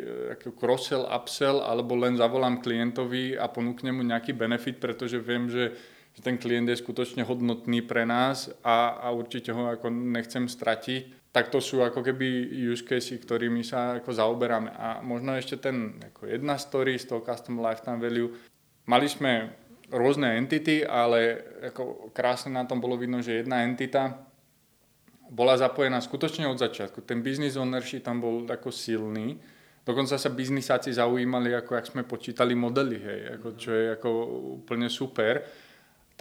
cross-sell, 0.56 1.03
upsell, 1.12 1.60
alebo 1.60 1.99
len 1.99 2.15
zavolám 2.15 2.63
klientovi 2.63 3.36
a 3.36 3.51
ponúknem 3.51 3.99
mu 3.99 4.03
nejaký 4.08 4.32
benefit, 4.32 4.79
pretože 4.79 5.19
viem, 5.19 5.51
že 5.51 5.75
že 6.13 6.21
ten 6.21 6.38
klient 6.38 6.69
je 6.69 6.77
skutočne 6.77 7.25
hodnotný 7.25 7.82
pre 7.82 8.06
nás 8.06 8.53
a, 8.62 9.01
a 9.01 9.10
určite 9.10 9.49
ho 9.49 9.65
ako 9.65 9.89
nechcem 9.89 10.45
stratiť, 10.45 11.22
tak 11.34 11.50
to 11.50 11.58
sú 11.58 11.82
ako 11.82 12.06
keby 12.06 12.46
use 12.69 12.86
casey, 12.86 13.17
ktorými 13.17 13.65
sa 13.65 13.98
ako 13.98 14.13
zaoberáme. 14.13 14.69
A 14.69 15.02
možno 15.02 15.34
ešte 15.34 15.58
ten 15.58 15.98
ako 16.13 16.30
jedna 16.30 16.62
story 16.62 16.93
z 17.02 17.10
toho 17.10 17.26
Custom 17.26 17.58
Lifetime 17.58 17.98
Value. 17.98 18.30
Mali 18.86 19.10
sme 19.10 19.50
rôzne 19.89 20.38
entity, 20.38 20.86
ale 20.86 21.41
ako 21.74 22.13
krásne 22.13 22.54
na 22.54 22.69
tom 22.69 22.78
bolo 22.78 23.02
vidno, 23.02 23.17
že 23.26 23.41
jedna 23.41 23.65
entita 23.65 24.30
bola 25.34 25.58
zapojená 25.58 25.98
skutočne 26.06 26.46
od 26.46 26.62
začiatku. 26.62 27.02
Ten 27.02 27.26
business 27.26 27.58
ownership 27.58 28.06
tam 28.06 28.22
bol 28.22 28.46
ako 28.46 28.69
silný. 28.69 29.41
Dokonca 29.82 30.22
sa 30.22 30.30
biznisáci 30.30 30.93
zaujímali, 30.93 31.50
ako 31.58 31.72
jak 31.76 31.89
sme 31.89 32.06
počítali 32.06 32.54
modely, 32.54 32.98
hej, 33.02 33.22
ako, 33.41 33.48
čo 33.58 33.69
je 33.74 33.86
ako 33.98 34.10
úplne 34.62 34.86
super. 34.88 35.41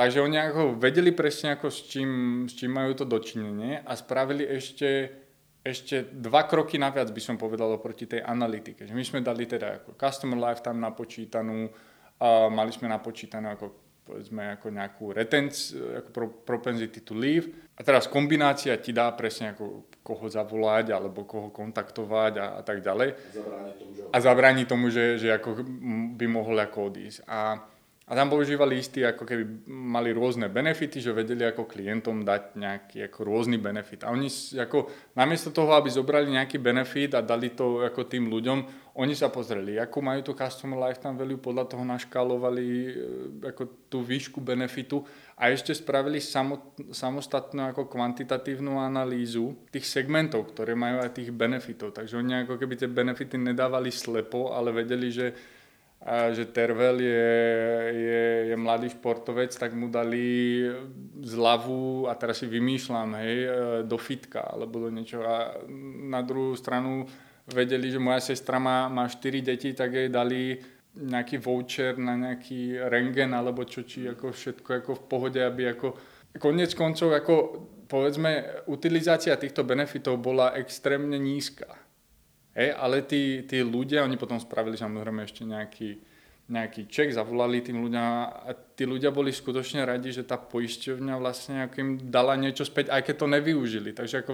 Takže 0.03 0.19
oni 0.19 0.35
ako 0.35 0.83
vedeli 0.83 1.15
presne, 1.15 1.55
ako 1.55 1.71
s, 1.71 1.87
čím, 1.87 2.11
s 2.51 2.59
čím 2.59 2.75
majú 2.75 2.91
to 2.99 3.07
dočinenie 3.07 3.87
a 3.87 3.95
spravili 3.95 4.43
ešte 4.43 5.23
ešte 5.63 6.11
dva 6.11 6.51
kroky 6.51 6.75
naviac 6.75 7.15
by 7.15 7.23
som 7.23 7.39
povedal 7.39 7.71
oproti 7.71 8.11
tej 8.11 8.19
analytike. 8.19 8.83
Že 8.83 8.99
my 8.99 9.05
sme 9.07 9.21
dali 9.23 9.47
teda 9.47 9.79
ako 9.79 9.95
customer 9.95 10.35
lifetime 10.35 10.83
napočítanú, 10.83 11.71
a 12.19 12.51
mali 12.51 12.75
sme 12.75 12.91
napočítanú 12.91 13.55
ako 13.55 13.67
povedzme 14.03 14.59
ako 14.59 14.67
nejakú 14.75 15.05
retenc, 15.15 15.55
ako 15.71 16.09
pro, 16.11 16.27
propensity 16.43 17.07
to 17.07 17.15
leave. 17.15 17.47
A 17.79 17.87
teraz 17.87 18.11
kombinácia 18.11 18.75
ti 18.83 18.91
dá 18.91 19.07
presne 19.15 19.55
ako 19.55 19.87
koho 20.03 20.27
zavolať 20.27 20.91
alebo 20.91 21.23
koho 21.23 21.55
kontaktovať 21.55 22.33
a, 22.43 22.47
a 22.59 22.63
tak 22.67 22.83
ďalej. 22.83 23.15
A 24.11 24.17
zabráni 24.19 24.67
tomu, 24.67 24.91
že, 24.91 25.23
že 25.23 25.31
ako 25.31 25.63
by 26.19 26.27
mohol 26.27 26.59
ako 26.59 26.91
odísť. 26.91 27.23
A 27.31 27.71
a 28.13 28.17
tam 28.17 28.29
používali 28.29 28.77
istý, 28.77 29.09
ako 29.09 29.25
keby 29.25 29.73
mali 29.73 30.13
rôzne 30.13 30.53
benefity, 30.53 31.01
že 31.01 31.17
vedeli 31.17 31.49
ako 31.49 31.65
klientom 31.65 32.21
dať 32.21 32.61
nejaký 32.61 33.09
ako 33.09 33.25
rôzny 33.25 33.57
benefit. 33.57 34.05
A 34.05 34.13
oni 34.13 34.29
ako, 34.61 34.93
namiesto 35.17 35.49
toho, 35.49 35.73
aby 35.73 35.89
zobrali 35.89 36.29
nejaký 36.29 36.61
benefit 36.61 37.17
a 37.17 37.25
dali 37.25 37.57
to 37.57 37.81
ako 37.81 38.05
tým 38.05 38.29
ľuďom, 38.29 38.69
oni 39.01 39.17
sa 39.17 39.33
pozreli, 39.33 39.81
ako 39.81 40.05
majú 40.05 40.21
to 40.21 40.37
customer 40.37 40.77
lifetime 40.77 41.17
value, 41.17 41.41
podľa 41.41 41.73
toho 41.73 41.81
naškálovali 41.89 42.67
e, 42.69 42.91
ako 43.49 43.89
tú 43.89 44.05
výšku 44.05 44.45
benefitu 44.45 45.01
a 45.33 45.49
ešte 45.49 45.73
spravili 45.73 46.21
samostatnú 46.93 47.73
ako 47.73 47.89
kvantitatívnu 47.89 48.77
analýzu 48.77 49.57
tých 49.73 49.89
segmentov, 49.89 50.53
ktoré 50.53 50.77
majú 50.77 51.01
aj 51.01 51.17
tých 51.17 51.33
benefitov. 51.33 51.97
Takže 51.97 52.21
oni 52.21 52.45
ako 52.45 52.61
keby 52.61 52.77
tie 52.77 52.93
benefity 52.93 53.41
nedávali 53.41 53.89
slepo, 53.89 54.53
ale 54.53 54.69
vedeli, 54.77 55.09
že 55.09 55.33
a 56.03 56.35
že 56.35 56.51
Tervel 56.51 56.99
je, 56.99 57.31
je, 57.95 58.23
je 58.51 58.57
mladý 58.59 58.91
športovec, 58.91 59.55
tak 59.55 59.71
mu 59.71 59.87
dali 59.87 60.67
zľavu, 61.23 62.11
a 62.11 62.19
teraz 62.19 62.43
si 62.43 62.51
vymýšľam, 62.51 63.15
hej, 63.23 63.37
e, 63.39 63.49
do 63.87 63.95
fitka 63.95 64.43
alebo 64.43 64.83
do 64.83 64.91
niečo. 64.91 65.23
A 65.23 65.63
na 66.11 66.27
druhú 66.27 66.59
stranu 66.59 67.07
vedeli, 67.47 67.95
že 67.95 68.03
moja 68.03 68.19
sestra 68.19 68.59
má, 68.59 68.91
má 68.91 69.07
4 69.07 69.47
deti, 69.47 69.71
tak 69.79 69.95
jej 69.95 70.11
dali 70.11 70.59
nejaký 70.93 71.39
voucher 71.39 71.97
na 71.97 72.19
nejaký 72.19 72.83
rengen 72.91 73.33
alebo 73.33 73.65
čo, 73.65 73.87
či 73.87 74.11
ako 74.11 74.35
všetko 74.35 74.85
ako 74.85 74.93
v 74.93 75.05
pohode, 75.09 75.41
aby 75.41 75.73
ako 75.73 75.97
konec 76.37 76.77
koncov 76.77 77.17
ako 77.17 77.35
povedzme 77.89 78.65
utilizácia 78.69 79.33
týchto 79.41 79.65
benefitov 79.65 80.21
bola 80.21 80.53
extrémne 80.57 81.17
nízka 81.17 81.82
Hej, 82.53 82.77
ale 82.77 83.01
tí, 83.09 83.49
tí 83.49 83.65
ľudia, 83.65 84.05
oni 84.05 84.21
potom 84.21 84.37
spravili 84.37 84.77
samozrejme 84.77 85.25
ešte 85.25 85.49
nejaký, 85.49 85.91
nejaký 86.53 86.85
ček, 86.85 87.09
zavolali 87.09 87.65
tým 87.65 87.81
ľuďom 87.81 88.05
a 88.45 88.53
tí 88.77 88.85
ľudia 88.85 89.09
boli 89.09 89.33
skutočne 89.33 89.89
radi, 89.89 90.13
že 90.13 90.29
tá 90.29 90.37
poisťovňa 90.37 91.15
vlastne 91.17 91.65
im 91.81 91.97
dala 92.13 92.37
niečo 92.37 92.69
späť, 92.69 92.93
aj 92.93 93.09
keď 93.09 93.15
to 93.17 93.27
nevyužili. 93.33 93.91
Takže 93.97 94.21
ako 94.21 94.33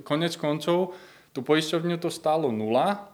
konec 0.00 0.32
koncov 0.40 0.96
tú 1.36 1.44
poisťovňu 1.44 2.00
to 2.00 2.08
stálo 2.08 2.48
nula, 2.48 3.12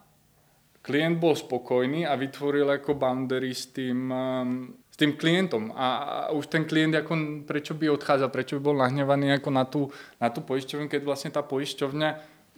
klient 0.84 1.18
bol 1.18 1.34
spokojný 1.34 2.06
a 2.06 2.14
vytvoril 2.14 2.68
ako 2.68 2.94
boundary 2.94 3.56
s 3.56 3.72
tým, 3.74 4.12
um, 4.12 4.70
s 4.86 4.94
tým 4.94 5.18
klientom. 5.18 5.72
A 5.74 6.30
už 6.30 6.46
ten 6.46 6.68
klient, 6.68 6.94
ako, 6.94 7.42
prečo 7.48 7.74
by 7.74 7.90
odchádzal, 7.90 8.30
prečo 8.30 8.60
by 8.60 8.62
bol 8.62 8.76
nahnevaný 8.78 9.34
ako 9.34 9.50
na 9.50 9.64
tú, 9.66 9.88
na 10.22 10.30
tú 10.30 10.44
poisťovňu, 10.46 10.86
keď 10.86 11.02
vlastne 11.02 11.34
tá 11.34 11.42
poisťovňa 11.42 12.08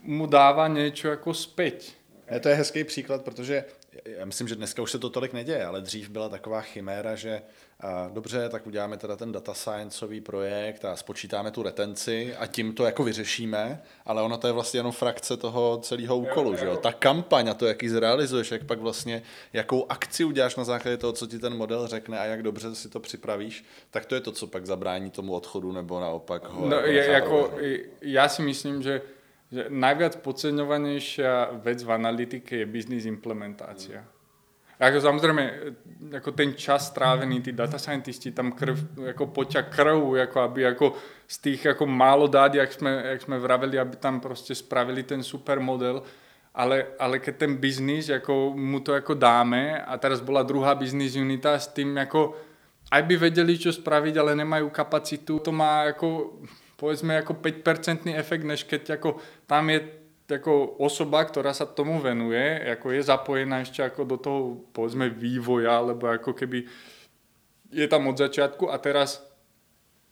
mu 0.02 0.26
dává 0.26 0.68
něco 0.68 1.08
jako 1.08 1.34
zpět. 1.34 1.92
Je 2.30 2.40
to 2.40 2.48
je 2.48 2.54
hezký 2.54 2.84
příklad, 2.84 3.22
protože 3.22 3.64
já 4.04 4.24
myslím, 4.24 4.48
že 4.48 4.54
dneska 4.54 4.82
už 4.82 4.90
se 4.90 4.98
to 4.98 5.10
tolik 5.10 5.32
neděje, 5.32 5.66
ale 5.66 5.80
dřív 5.80 6.08
byla 6.08 6.28
taková 6.28 6.60
chiméra, 6.60 7.14
že 7.14 7.42
a, 7.80 8.10
dobře, 8.12 8.48
tak 8.48 8.66
uděláme 8.66 8.96
teda 8.96 9.16
ten 9.16 9.32
data 9.32 9.54
scienceový 9.54 10.20
projekt 10.20 10.84
a 10.84 10.96
spočítáme 10.96 11.50
tu 11.50 11.62
retenci 11.62 12.36
a 12.38 12.46
tím 12.46 12.72
to 12.72 12.84
jako 12.84 13.04
vyřešíme, 13.04 13.82
ale 14.04 14.22
ono 14.22 14.38
to 14.38 14.46
je 14.46 14.52
vlastně 14.52 14.78
jenom 14.78 14.92
frakce 14.92 15.36
toho 15.36 15.78
celého 15.82 16.16
úkolu, 16.16 16.50
jo, 16.50 16.56
že 16.56 16.66
jo? 16.66 16.76
Ta 16.76 16.92
kampaň 16.92 17.48
a 17.48 17.54
to, 17.54 17.66
jak 17.66 17.82
ji 17.82 17.90
zrealizuješ, 17.90 18.50
jak 18.50 18.64
pak 18.64 18.78
vlastně, 18.78 19.22
jakou 19.52 19.86
akci 19.88 20.24
uděláš 20.24 20.56
na 20.56 20.64
základě 20.64 20.96
toho, 20.96 21.12
co 21.12 21.26
ti 21.26 21.38
ten 21.38 21.56
model 21.56 21.86
řekne 21.86 22.18
a 22.18 22.24
jak 22.24 22.42
dobře 22.42 22.74
si 22.74 22.88
to 22.88 23.00
připravíš, 23.00 23.64
tak 23.90 24.06
to 24.06 24.14
je 24.14 24.20
to, 24.20 24.32
co 24.32 24.46
pak 24.46 24.66
zabrání 24.66 25.10
tomu 25.10 25.32
odchodu 25.32 25.72
nebo 25.72 26.00
naopak 26.00 26.48
ho 26.48 26.68
no, 26.68 26.76
jako, 26.76 27.12
jako 27.12 27.58
já 28.00 28.28
si 28.28 28.42
myslím, 28.42 28.82
že 28.82 29.02
že 29.56 29.72
najviac 29.72 30.20
podceňovanejšia 30.20 31.56
vec 31.64 31.80
v 31.80 31.90
analytike 31.96 32.60
je 32.60 32.66
biznis 32.68 33.08
implementácia. 33.08 34.04
Ako 34.76 35.00
samozrejme, 35.00 35.44
ako 36.20 36.36
ten 36.36 36.52
čas 36.52 36.92
strávený, 36.92 37.40
tí 37.40 37.56
data 37.56 37.80
scientisti 37.80 38.36
tam 38.36 38.52
krv, 38.52 39.08
ako 39.16 39.32
poťa 39.32 39.72
krv, 39.72 40.20
ako 40.28 40.36
aby 40.44 40.60
ako 40.68 40.86
z 41.24 41.36
tých 41.40 41.72
ako 41.72 41.88
málo 41.88 42.28
dát, 42.28 42.52
jak 42.52 42.68
sme, 42.68 43.16
jak 43.16 43.24
sme 43.24 43.40
vraveli, 43.40 43.80
aby 43.80 43.96
tam 43.96 44.20
proste 44.20 44.52
spravili 44.52 45.08
ten 45.08 45.24
super 45.24 45.64
model, 45.64 46.04
ale, 46.52 46.92
ale 47.00 47.24
keď 47.24 47.48
ten 47.48 47.56
biznis, 47.56 48.12
ako 48.12 48.52
mu 48.52 48.84
to 48.84 48.92
ako 48.92 49.16
dáme 49.16 49.80
a 49.80 49.96
teraz 49.96 50.20
bola 50.20 50.44
druhá 50.44 50.76
biznis 50.76 51.16
unita 51.16 51.56
s 51.56 51.72
tým 51.72 51.96
ako 51.96 52.36
aj 52.92 53.02
by 53.02 53.14
vedeli, 53.16 53.58
čo 53.58 53.72
spraviť, 53.72 54.14
ale 54.20 54.38
nemajú 54.38 54.70
kapacitu, 54.70 55.40
to 55.42 55.50
má 55.50 55.90
ako 55.90 56.38
povedzme 56.76 57.16
ako 57.20 57.40
5% 57.40 58.12
efekt, 58.12 58.44
než 58.44 58.64
keď 58.68 59.00
ako 59.00 59.20
tam 59.48 59.72
je 59.72 60.06
ako 60.26 60.82
osoba, 60.82 61.22
ktorá 61.22 61.54
sa 61.54 61.70
tomu 61.70 62.02
venuje, 62.02 62.58
ako 62.66 62.90
je 62.90 63.02
zapojená 63.06 63.62
ešte 63.62 63.86
ako 63.86 64.02
do 64.02 64.16
toho 64.18 64.40
povedzme 64.74 65.06
vývoja, 65.06 65.78
alebo 65.78 66.10
ako 66.10 66.34
keby 66.34 66.66
je 67.70 67.86
tam 67.86 68.10
od 68.10 68.18
začiatku 68.18 68.66
a 68.66 68.76
teraz 68.82 69.22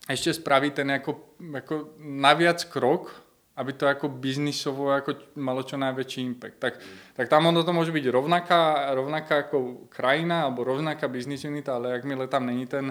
ešte 0.06 0.30
spraví 0.30 0.70
ten 0.70 0.86
ako, 0.94 1.40
ako 1.40 1.74
naviac 1.98 2.62
krok, 2.70 3.10
aby 3.54 3.70
to 3.74 3.86
ako 3.86 4.10
biznisovo 4.10 4.90
ako 4.90 5.34
malo 5.38 5.62
čo 5.62 5.78
najväčší 5.78 6.20
impact. 6.26 6.58
Tak, 6.58 6.74
tak 7.14 7.26
tam 7.30 7.50
ono 7.50 7.62
to 7.62 7.70
môže 7.74 7.94
byť 7.94 8.06
rovnaká, 8.10 8.94
rovnaká 8.94 9.48
ako 9.48 9.86
krajina 9.90 10.46
alebo 10.46 10.66
rovnaká 10.66 11.06
biznis 11.06 11.46
unita, 11.46 11.78
ale 11.78 11.94
akmile 11.94 12.26
tam 12.26 12.46
není 12.46 12.66
ten, 12.66 12.90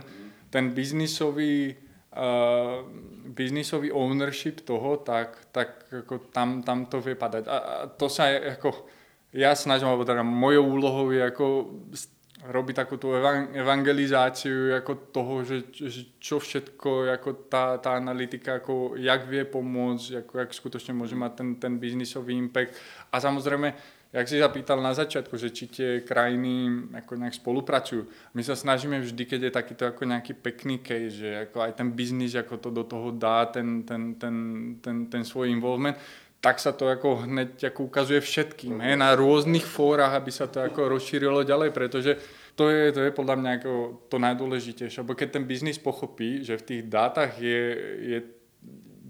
ten 0.51 0.71
biznisový 0.71 1.75
uh, 2.13 2.85
biznisový 3.33 3.91
ownership 3.91 4.61
toho, 4.61 4.97
tak, 5.01 5.49
tak 5.51 5.89
ako 5.89 6.29
tam, 6.29 6.61
tam 6.63 6.85
to 6.85 7.01
vie 7.01 7.17
padať. 7.17 7.43
A, 7.49 7.57
a 7.57 7.75
to 7.89 8.09
sa 8.09 8.29
ako, 8.29 8.85
ja 9.33 9.57
snažím, 9.57 9.89
alebo 9.89 10.05
teda 10.05 10.21
mojou 10.21 10.65
úlohou 10.69 11.09
je 11.09 11.21
ako 11.25 11.45
robiť 12.43 12.75
takú 12.75 12.99
tú 12.99 13.15
evangelizáciu 13.55 14.75
ako 14.75 15.15
toho, 15.15 15.47
že, 15.47 15.71
že 15.71 16.19
čo 16.19 16.43
všetko 16.43 17.07
ako 17.15 17.47
tá, 17.47 17.79
tá 17.79 17.95
analytika, 17.95 18.59
ako 18.59 18.99
jak 18.99 19.31
vie 19.31 19.47
pomôcť, 19.47 20.27
ako 20.27 20.33
jak 20.43 20.51
skutočne 20.51 20.91
môže 20.91 21.15
mať 21.15 21.31
ten, 21.39 21.49
ten 21.55 21.73
biznisový 21.79 22.35
impact. 22.35 22.75
A 23.15 23.23
samozrejme, 23.23 23.71
jak 24.13 24.29
si 24.29 24.37
zapýtal 24.37 24.77
na 24.77 24.93
začiatku, 24.93 25.33
že 25.41 25.49
či 25.49 25.65
tie 25.67 25.89
krajiny 26.05 26.85
ako 26.93 27.17
nejak 27.17 27.33
spolupracujú. 27.33 28.05
My 28.37 28.45
sa 28.45 28.53
snažíme 28.53 29.01
vždy, 29.01 29.23
keď 29.25 29.39
je 29.49 29.57
takýto 29.57 29.83
ako 29.89 30.05
nejaký 30.05 30.37
pekný 30.37 30.85
case, 30.85 31.17
že 31.17 31.29
ako 31.49 31.65
aj 31.65 31.71
ten 31.81 31.89
biznis, 31.89 32.37
ako 32.37 32.61
to 32.61 32.69
do 32.69 32.85
toho 32.85 33.09
dá, 33.09 33.49
ten, 33.49 33.81
ten, 33.81 34.13
ten, 34.21 34.35
ten, 34.77 35.09
ten 35.09 35.23
svoj 35.25 35.49
involvement, 35.49 35.97
tak 36.43 36.59
sa 36.61 36.75
to 36.75 36.91
ako 36.91 37.23
hneď 37.25 37.73
ako 37.73 37.87
ukazuje 37.89 38.19
všetkým, 38.19 38.83
he, 38.83 38.99
na 38.99 39.15
rôznych 39.15 39.63
fórach, 39.63 40.13
aby 40.13 40.29
sa 40.29 40.45
to 40.45 40.59
ako 40.59 40.91
rozšírilo 40.99 41.47
ďalej, 41.47 41.71
pretože 41.71 42.19
to 42.53 42.69
je, 42.69 42.91
to 42.93 42.99
je 43.09 43.15
podľa 43.15 43.35
mňa 43.39 43.51
ako 43.57 43.73
to 44.11 44.17
najdôležitejšie, 44.21 45.01
lebo 45.01 45.17
keď 45.17 45.39
ten 45.39 45.47
biznis 45.47 45.79
pochopí, 45.81 46.45
že 46.45 46.59
v 46.59 46.67
tých 46.67 46.81
dátach 46.85 47.39
je, 47.39 47.63
je, 47.97 48.19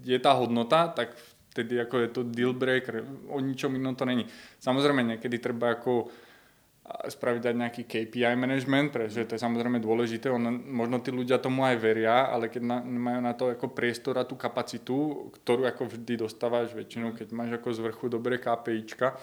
je 0.06 0.18
tá 0.22 0.32
hodnota, 0.32 0.88
tak 0.94 1.12
vtedy 1.54 1.78
ako 1.78 1.96
je 2.02 2.08
to 2.10 2.20
deal 2.26 2.50
breaker, 2.50 3.06
o 3.30 3.38
ničom 3.38 3.78
inom 3.78 3.94
to 3.94 4.02
není. 4.02 4.26
Samozrejme, 4.58 5.06
niekedy 5.06 5.38
treba 5.38 5.78
ako 5.78 6.10
spraviť 6.84 7.42
aj 7.48 7.54
nejaký 7.56 7.82
KPI 7.88 8.36
management, 8.36 8.92
pretože 8.92 9.24
to 9.24 9.34
je 9.38 9.40
samozrejme 9.40 9.80
dôležité, 9.80 10.28
ono, 10.28 10.52
možno 10.52 11.00
tí 11.00 11.08
ľudia 11.08 11.40
tomu 11.40 11.64
aj 11.64 11.80
veria, 11.80 12.28
ale 12.28 12.52
keď 12.52 12.60
na, 12.60 12.78
majú 12.84 13.20
na 13.24 13.32
to 13.32 13.48
ako 13.56 13.72
priestor 13.72 14.20
a 14.20 14.28
tú 14.28 14.36
kapacitu, 14.36 15.30
ktorú 15.40 15.64
ako 15.64 15.96
vždy 15.96 16.20
dostávaš 16.20 16.76
väčšinou, 16.76 17.16
keď 17.16 17.32
máš 17.32 17.56
ako 17.56 17.68
z 17.72 17.80
vrchu 17.88 18.06
dobré 18.12 18.36
KPIčka, 18.36 19.16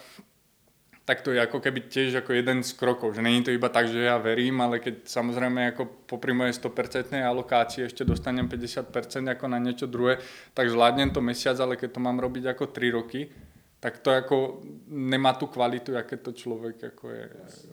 tak 1.04 1.20
to 1.20 1.34
je 1.34 1.42
ako 1.42 1.58
keby 1.58 1.90
tiež 1.90 2.22
ako 2.22 2.32
jeden 2.32 2.62
z 2.62 2.72
krokov, 2.78 3.14
že 3.14 3.22
není 3.22 3.42
to 3.42 3.50
iba 3.50 3.68
tak, 3.68 3.90
že 3.90 4.06
ja 4.06 4.22
verím, 4.22 4.62
ale 4.62 4.78
keď 4.78 5.02
samozrejme 5.02 5.74
ako 5.74 6.06
popri 6.06 6.30
mojej 6.30 6.54
100% 6.54 7.18
alokácii 7.18 7.90
ešte 7.90 8.06
dostanem 8.06 8.46
50% 8.46 8.86
ako 9.26 9.44
na 9.50 9.58
niečo 9.58 9.90
druhé, 9.90 10.22
tak 10.54 10.70
zvládnem 10.70 11.10
to 11.10 11.18
mesiac, 11.18 11.58
ale 11.58 11.74
keď 11.74 11.98
to 11.98 12.00
mám 12.00 12.22
robiť 12.22 12.54
ako 12.54 12.70
3 12.70 12.90
roky, 12.90 13.20
tak 13.82 13.98
to 13.98 14.10
jako 14.10 14.62
nemá 14.86 15.32
tu 15.32 15.46
kvalitu, 15.46 15.92
jaké 15.92 16.16
to 16.16 16.32
člověk 16.32 16.82
jako 16.82 17.10
je, 17.10 17.30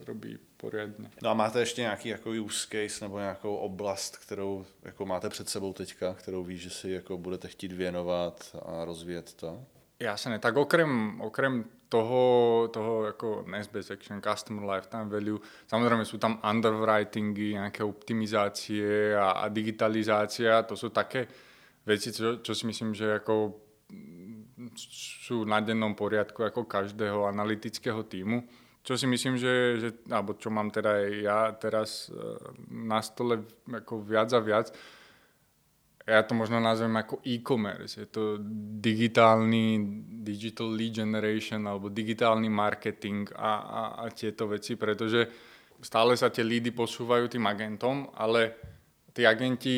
robí 0.07 0.37
poriadně. 0.57 1.09
No 1.21 1.29
a 1.29 1.33
máte 1.33 1.59
ještě 1.59 1.81
nějaký 1.81 2.09
jako 2.09 2.29
use 2.29 2.67
case 2.69 3.05
nebo 3.05 3.19
nějakou 3.19 3.55
oblast, 3.55 4.17
kterou 4.17 4.65
jako 4.83 5.05
máte 5.05 5.29
před 5.29 5.49
sebou 5.49 5.73
teďka, 5.73 6.13
kterou 6.13 6.43
víš, 6.43 6.61
že 6.61 6.69
si 6.69 6.89
jako 6.89 7.17
budete 7.17 7.47
chtít 7.47 7.71
věnovat 7.71 8.55
a 8.65 8.85
rozvíjet 8.85 9.33
to? 9.33 9.65
Jasne, 9.99 10.39
tak 10.39 10.57
okrem, 10.57 11.21
okrem 11.21 11.65
toho, 11.89 12.69
toho 12.69 13.11
NSBS 13.49 13.97
Action, 13.97 14.21
Customer 14.21 14.61
Lifetime 14.61 15.09
Value, 15.09 15.41
samozrejme 15.65 16.05
sú 16.05 16.21
tam 16.21 16.37
underwritingy, 16.45 17.57
nejaké 17.57 17.81
optimizácie 17.81 19.17
a, 19.17 19.41
a 19.41 19.45
digitalizácia, 19.49 20.61
to 20.69 20.77
sú 20.77 20.93
také 20.93 21.25
veci, 21.81 22.13
čo, 22.13 22.39
čo 22.45 22.53
si 22.53 22.69
myslím, 22.69 22.93
že 22.93 23.17
ako 23.17 23.33
sú 24.77 25.49
na 25.49 25.63
dennom 25.63 25.97
poriadku 25.97 26.45
ako 26.45 26.69
každého 26.69 27.25
analytického 27.25 28.05
týmu. 28.05 28.45
Čo 28.85 28.95
si 28.95 29.05
myslím, 29.07 29.35
že, 29.35 29.53
že 29.79 29.89
alebo 30.07 30.35
čo 30.37 30.53
mám 30.53 30.71
teda 30.71 31.03
ja 31.19 31.51
teraz 31.55 32.07
e, 32.09 32.15
na 32.71 33.03
stole 33.03 33.43
ako 33.67 34.03
viac 34.03 34.31
a 34.35 34.39
viac, 34.39 34.71
ja 36.09 36.25
to 36.25 36.33
možno 36.33 36.57
nazvem 36.57 36.91
ako 36.97 37.21
e-commerce. 37.21 38.01
Je 38.01 38.07
to 38.09 38.41
digitálny 38.81 39.77
digital 40.25 40.73
lead 40.73 40.97
generation 40.97 41.61
alebo 41.69 41.93
digitálny 41.93 42.49
marketing 42.49 43.29
a, 43.37 43.51
a, 43.61 43.81
a 44.01 44.03
tieto 44.09 44.49
veci, 44.49 44.73
pretože 44.73 45.29
stále 45.79 46.17
sa 46.17 46.33
tie 46.33 46.41
lídy 46.41 46.73
posúvajú 46.73 47.29
tým 47.29 47.45
agentom, 47.45 48.09
ale 48.17 48.57
tí 49.13 49.23
agenti 49.23 49.77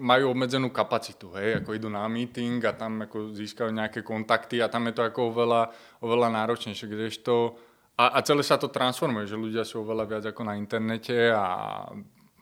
majú 0.00 0.32
obmedzenú 0.32 0.72
kapacitu, 0.72 1.28
hej, 1.36 1.60
ako 1.60 1.76
idú 1.76 1.92
na 1.92 2.08
meeting 2.08 2.56
a 2.64 2.72
tam 2.72 3.04
ako 3.04 3.36
získajú 3.36 3.68
nejaké 3.68 4.00
kontakty 4.00 4.64
a 4.64 4.72
tam 4.72 4.88
je 4.88 4.96
to 4.96 5.04
ako 5.04 5.28
oveľa, 5.28 5.68
oveľa 6.00 6.28
náročnejšie, 6.32 6.88
kdežto 6.88 7.52
a, 7.94 8.18
a 8.18 8.18
celé 8.26 8.42
sa 8.42 8.58
to 8.58 8.72
transformuje, 8.72 9.30
že 9.30 9.38
ľudia 9.38 9.62
sú 9.62 9.86
oveľa 9.86 10.04
viac 10.08 10.24
ako 10.26 10.42
na 10.42 10.58
internete 10.58 11.30
a 11.30 11.84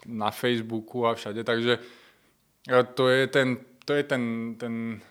na 0.09 0.31
Facebooku 0.33 1.05
a 1.05 1.13
všade, 1.13 1.45
takže 1.45 1.79
to 2.69 3.09
je 3.09 3.27
ten, 3.27 3.59
to 3.85 3.93
je 3.95 4.05
ten, 4.07 4.55
ten, 4.59 5.03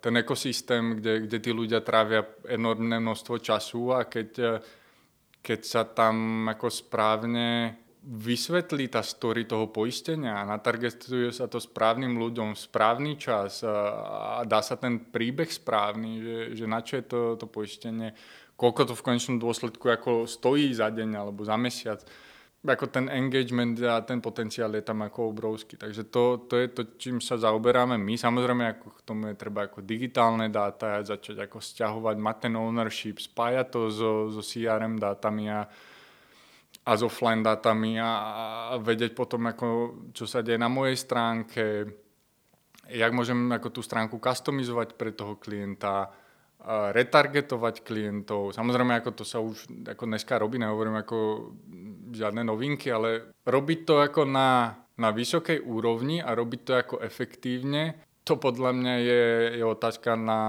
ten 0.00 0.14
ekosystém, 0.16 0.98
kde, 0.98 1.28
kde 1.28 1.38
tí 1.38 1.50
ľudia 1.54 1.80
trávia 1.80 2.26
enormné 2.48 2.98
množstvo 2.98 3.38
času 3.38 3.94
a 3.94 4.04
keď, 4.04 4.62
keď 5.42 5.60
sa 5.62 5.82
tam 5.86 6.46
ako 6.50 6.66
správne 6.66 7.78
vysvetlí 8.08 8.88
tá 8.88 9.04
story 9.04 9.44
toho 9.44 9.68
poistenia 9.68 10.40
a 10.40 10.48
natargetuje 10.48 11.28
sa 11.28 11.50
to 11.50 11.60
správnym 11.60 12.16
ľuďom 12.16 12.56
v 12.56 12.62
správny 12.62 13.12
čas 13.20 13.60
a 13.66 14.40
dá 14.48 14.64
sa 14.64 14.80
ten 14.80 15.12
príbeh 15.12 15.50
správny, 15.50 16.10
že, 16.22 16.36
že 16.56 16.64
na 16.64 16.80
čo 16.80 16.96
je 16.96 17.04
to, 17.04 17.20
to 17.36 17.46
poistenie, 17.50 18.16
koľko 18.56 18.88
to 18.88 18.94
v 18.96 19.04
konečnom 19.04 19.36
dôsledku 19.36 19.92
ako 19.92 20.24
stojí 20.24 20.72
za 20.72 20.88
deň 20.88 21.10
alebo 21.20 21.44
za 21.44 21.60
mesiac 21.60 22.00
ako 22.58 22.90
ten 22.90 23.06
engagement 23.06 23.78
a 23.86 24.02
ten 24.02 24.18
potenciál 24.18 24.74
je 24.74 24.82
tam 24.82 25.06
ako 25.06 25.30
obrovský. 25.30 25.78
Takže 25.78 26.10
to, 26.10 26.42
to 26.50 26.58
je 26.58 26.66
to, 26.74 26.82
čím 26.98 27.22
sa 27.22 27.38
zaoberáme 27.38 27.94
my. 27.94 28.18
Samozrejme, 28.18 28.64
ako 28.74 28.86
k 28.98 29.00
tomu 29.06 29.30
je 29.30 29.36
treba 29.38 29.70
ako 29.70 29.86
digitálne 29.86 30.50
dáta, 30.50 31.06
začať 31.06 31.46
ako 31.46 31.62
stiahovať, 31.62 32.16
mať 32.18 32.36
ten 32.50 32.54
ownership, 32.58 33.22
spájať 33.22 33.66
to 33.70 33.80
so, 33.94 34.10
so 34.34 34.42
CRM 34.42 34.98
dátami 34.98 35.54
a, 35.54 35.70
a 36.82 36.90
s 36.98 37.02
offline 37.06 37.46
dátami 37.46 38.02
a, 38.02 38.10
a 38.10 38.74
vedieť 38.82 39.14
potom, 39.14 39.46
ako, 39.46 39.66
čo 40.10 40.26
sa 40.26 40.42
deje 40.42 40.58
na 40.58 40.66
mojej 40.66 40.98
stránke, 40.98 41.86
jak 42.90 43.12
môžem 43.14 43.38
ako 43.54 43.70
tú 43.70 43.80
stránku 43.86 44.18
customizovať 44.18 44.98
pre 44.98 45.14
toho 45.14 45.38
klienta, 45.38 46.10
retargetovať 46.66 47.86
klientov. 47.86 48.50
Samozrejme, 48.50 48.98
ako 48.98 49.10
to 49.14 49.24
sa 49.24 49.38
už 49.38 49.70
ako 49.86 50.04
dneska 50.10 50.34
robí, 50.42 50.58
nehovorím 50.58 50.98
ako 50.98 51.16
žiadne 52.10 52.44
novinky, 52.44 52.92
ale 52.92 53.32
robiť 53.44 53.78
to 53.84 53.94
ako 54.00 54.22
na, 54.24 54.74
na 54.98 55.08
vysokej 55.12 55.62
úrovni 55.62 56.20
a 56.20 56.34
robiť 56.34 56.60
to 56.64 56.72
ako 56.74 56.94
efektívne, 57.04 58.04
to 58.28 58.36
podľa 58.36 58.76
mňa 58.76 58.94
je, 59.00 59.24
je 59.56 59.64
otázka 59.64 60.12
na, 60.12 60.42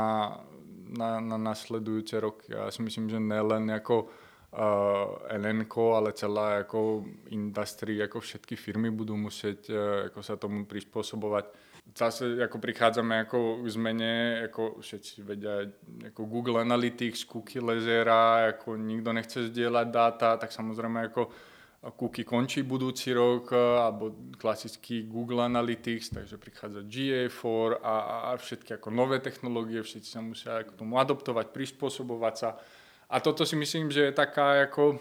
na, 0.91 1.23
na 1.23 1.37
nasledujúce 1.39 2.19
roky. 2.19 2.51
Ja 2.51 2.67
si 2.67 2.83
myslím, 2.83 3.07
že 3.07 3.23
nelen 3.23 3.71
ako 3.71 3.95
uh, 4.03 5.31
NNK, 5.31 5.75
ale 5.95 6.09
celá 6.11 6.67
ako 6.67 7.07
industry, 7.31 8.03
ako 8.03 8.19
všetky 8.19 8.59
firmy 8.59 8.91
budú 8.91 9.15
musieť 9.15 9.59
uh, 9.71 9.79
ako 10.11 10.19
sa 10.19 10.35
tomu 10.35 10.67
prispôsobovať 10.67 11.68
zase 11.95 12.41
ako 12.43 12.57
prichádzame 12.59 13.25
ako 13.25 13.63
k 13.63 13.67
zmene, 13.69 14.13
ako 14.49 14.81
všetci 14.83 15.15
vedia, 15.23 15.65
ako 16.09 16.21
Google 16.25 16.61
Analytics, 16.61 17.25
cookie 17.25 17.61
lezera, 17.63 18.51
ako 18.55 18.77
nikto 18.77 19.09
nechce 19.13 19.49
zdieľať 19.49 19.87
dáta, 19.89 20.37
tak 20.37 20.51
samozrejme 20.51 21.09
ako 21.09 21.31
Cookie 21.79 22.27
končí 22.27 22.67
budúci 22.67 23.15
rok, 23.15 23.55
alebo 23.55 24.11
klasický 24.35 25.07
Google 25.07 25.47
Analytics, 25.47 26.11
takže 26.11 26.35
prichádza 26.35 26.83
GA4 26.83 27.79
a, 27.79 27.95
a 28.27 28.29
všetky 28.35 28.75
ako 28.75 28.91
nové 28.91 29.23
technológie, 29.23 29.79
všetci 29.79 30.09
sa 30.11 30.19
musia 30.19 30.67
k 30.67 30.75
tomu 30.75 30.99
adoptovať, 30.99 31.55
prispôsobovať 31.55 32.35
sa. 32.35 32.59
A 33.07 33.23
toto 33.23 33.47
si 33.47 33.55
myslím, 33.55 33.87
že 33.95 34.11
je 34.11 34.19
taká 34.19 34.59
ako 34.67 34.99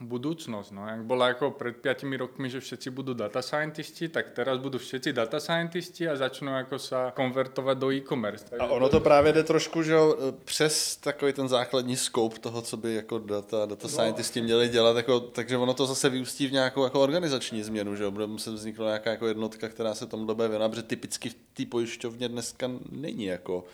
budúcnosť. 0.00 0.72
No. 0.72 0.88
Jak 0.88 1.04
bola 1.04 1.36
ako 1.36 1.52
pred 1.52 1.76
5 1.76 2.08
rokmi, 2.16 2.48
že 2.48 2.64
všetci 2.64 2.88
budú 2.88 3.12
data 3.12 3.44
scientisti, 3.44 4.08
tak 4.08 4.32
teraz 4.32 4.56
budú 4.56 4.80
všetci 4.80 5.12
data 5.12 5.36
scientisti 5.36 6.08
a 6.08 6.16
začnú 6.16 6.56
ako 6.56 6.80
sa 6.80 7.12
konvertovať 7.12 7.76
do 7.76 7.92
e-commerce. 7.92 8.48
A 8.56 8.64
ono 8.66 8.88
to 8.88 9.00
právě 9.00 9.32
jde 9.32 9.42
trošku, 9.44 9.82
že 9.82 9.96
přes 10.44 10.96
takový 10.96 11.32
ten 11.32 11.48
základní 11.48 11.96
scope 11.96 12.38
toho, 12.38 12.62
co 12.62 12.76
by 12.76 12.94
jako 12.94 13.18
data, 13.18 13.66
data 13.66 13.88
no. 13.88 13.88
scientisti 13.88 14.42
měli 14.42 14.68
dělat, 14.68 14.96
jako, 14.96 15.20
takže 15.20 15.56
ono 15.56 15.74
to 15.74 15.86
zase 15.86 16.08
vyústí 16.08 16.46
v 16.46 16.52
nějakou 16.52 16.84
jako 16.84 17.00
organizační 17.00 17.62
změnu, 17.62 17.96
že 17.96 18.10
bude 18.10 18.26
muset 18.26 18.50
vzniknout 18.50 18.86
nějaká 18.86 19.10
jako 19.10 19.26
jednotka, 19.26 19.68
která 19.68 19.94
se 19.94 20.06
tomu 20.06 20.26
bude 20.26 20.48
věnovat, 20.48 20.68
protože 20.68 20.82
typicky 20.82 21.28
v 21.28 21.34
té 21.54 21.66
pojišťovně 21.66 22.28
dneska 22.28 22.70
není 22.90 23.24
jako 23.24 23.64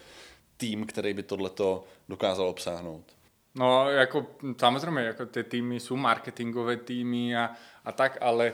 tým, 0.56 0.86
který 0.86 1.14
by 1.14 1.22
tohleto 1.22 1.84
dokázal 2.08 2.48
obsáhnout. 2.48 3.15
No, 3.56 3.88
ako, 3.88 4.36
samozrejme, 4.52 5.16
ako 5.16 5.32
tie 5.32 5.48
týmy 5.48 5.80
sú 5.80 5.96
marketingové 5.96 6.84
týmy 6.84 7.32
a, 7.32 7.56
a 7.56 7.90
tak, 7.96 8.20
ale 8.20 8.52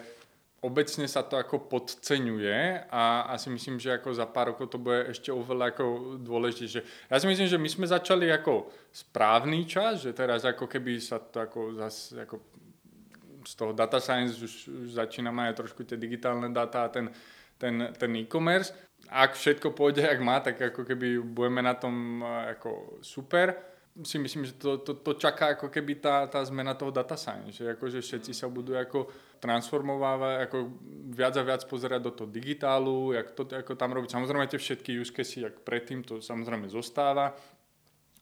obecne 0.62 1.10
sa 1.10 1.26
to 1.26 1.34
ako 1.34 1.66
podceňuje 1.66 2.86
a, 2.86 3.26
a 3.26 3.34
si 3.34 3.50
myslím, 3.50 3.82
že 3.82 3.98
ako 3.98 4.14
za 4.14 4.30
pár 4.30 4.54
rokov 4.54 4.70
to 4.70 4.78
bude 4.78 5.10
ešte 5.10 5.34
oveľa 5.34 5.74
ako 5.74 5.84
dôležitejšie. 6.22 7.10
Ja 7.10 7.18
si 7.18 7.26
myslím, 7.26 7.50
že 7.50 7.58
my 7.58 7.66
sme 7.66 7.86
začali 7.90 8.30
ako 8.30 8.70
správny 8.94 9.66
čas, 9.66 10.06
že 10.06 10.14
teraz 10.14 10.46
ako 10.46 10.70
keby 10.70 11.02
sa 11.02 11.18
to 11.18 11.42
ako 11.42 11.74
zase 11.74 12.22
ako 12.22 12.38
z 13.42 13.52
toho 13.58 13.74
data 13.74 13.98
science 13.98 14.38
už, 14.38 14.70
už 14.70 14.88
začíname 15.02 15.50
aj 15.50 15.58
trošku 15.58 15.82
tie 15.82 15.98
digitálne 15.98 16.46
data 16.54 16.86
a 16.86 16.92
ten, 16.94 17.10
ten, 17.58 17.90
ten 17.98 18.14
e-commerce. 18.22 18.70
Ak 19.10 19.34
všetko 19.34 19.74
pôjde, 19.74 20.06
jak 20.06 20.22
má, 20.22 20.38
tak 20.38 20.62
ako 20.62 20.86
keby 20.86 21.18
budeme 21.26 21.58
na 21.58 21.74
tom 21.74 22.22
ako 22.22 23.02
super 23.02 23.71
si 24.00 24.16
myslím, 24.16 24.48
že 24.48 24.56
to, 24.56 24.80
to, 24.80 24.96
to 24.96 25.20
čaká 25.20 25.52
ako 25.52 25.68
keby 25.68 26.00
tá, 26.00 26.24
tá 26.24 26.40
zmena 26.48 26.72
toho 26.72 26.88
data 26.88 27.12
science, 27.12 27.60
že 27.60 27.76
akože 27.76 28.00
všetci 28.00 28.32
sa 28.32 28.48
budú 28.48 28.72
ako 28.72 29.12
transformovávať, 29.36 30.48
ako 30.48 30.58
viac 31.12 31.36
a 31.36 31.44
viac 31.44 31.62
pozerať 31.68 32.00
do 32.00 32.12
toho 32.16 32.28
digitálu, 32.32 33.12
jak 33.12 33.36
to 33.36 33.44
ako 33.44 33.76
tam 33.76 33.92
robiť. 33.92 34.16
Samozrejme 34.16 34.48
tie 34.48 34.56
všetky 34.56 34.96
use 34.96 35.12
case, 35.12 35.44
jak 35.44 35.60
predtým, 35.60 36.00
to 36.08 36.24
samozrejme 36.24 36.72
zostáva, 36.72 37.36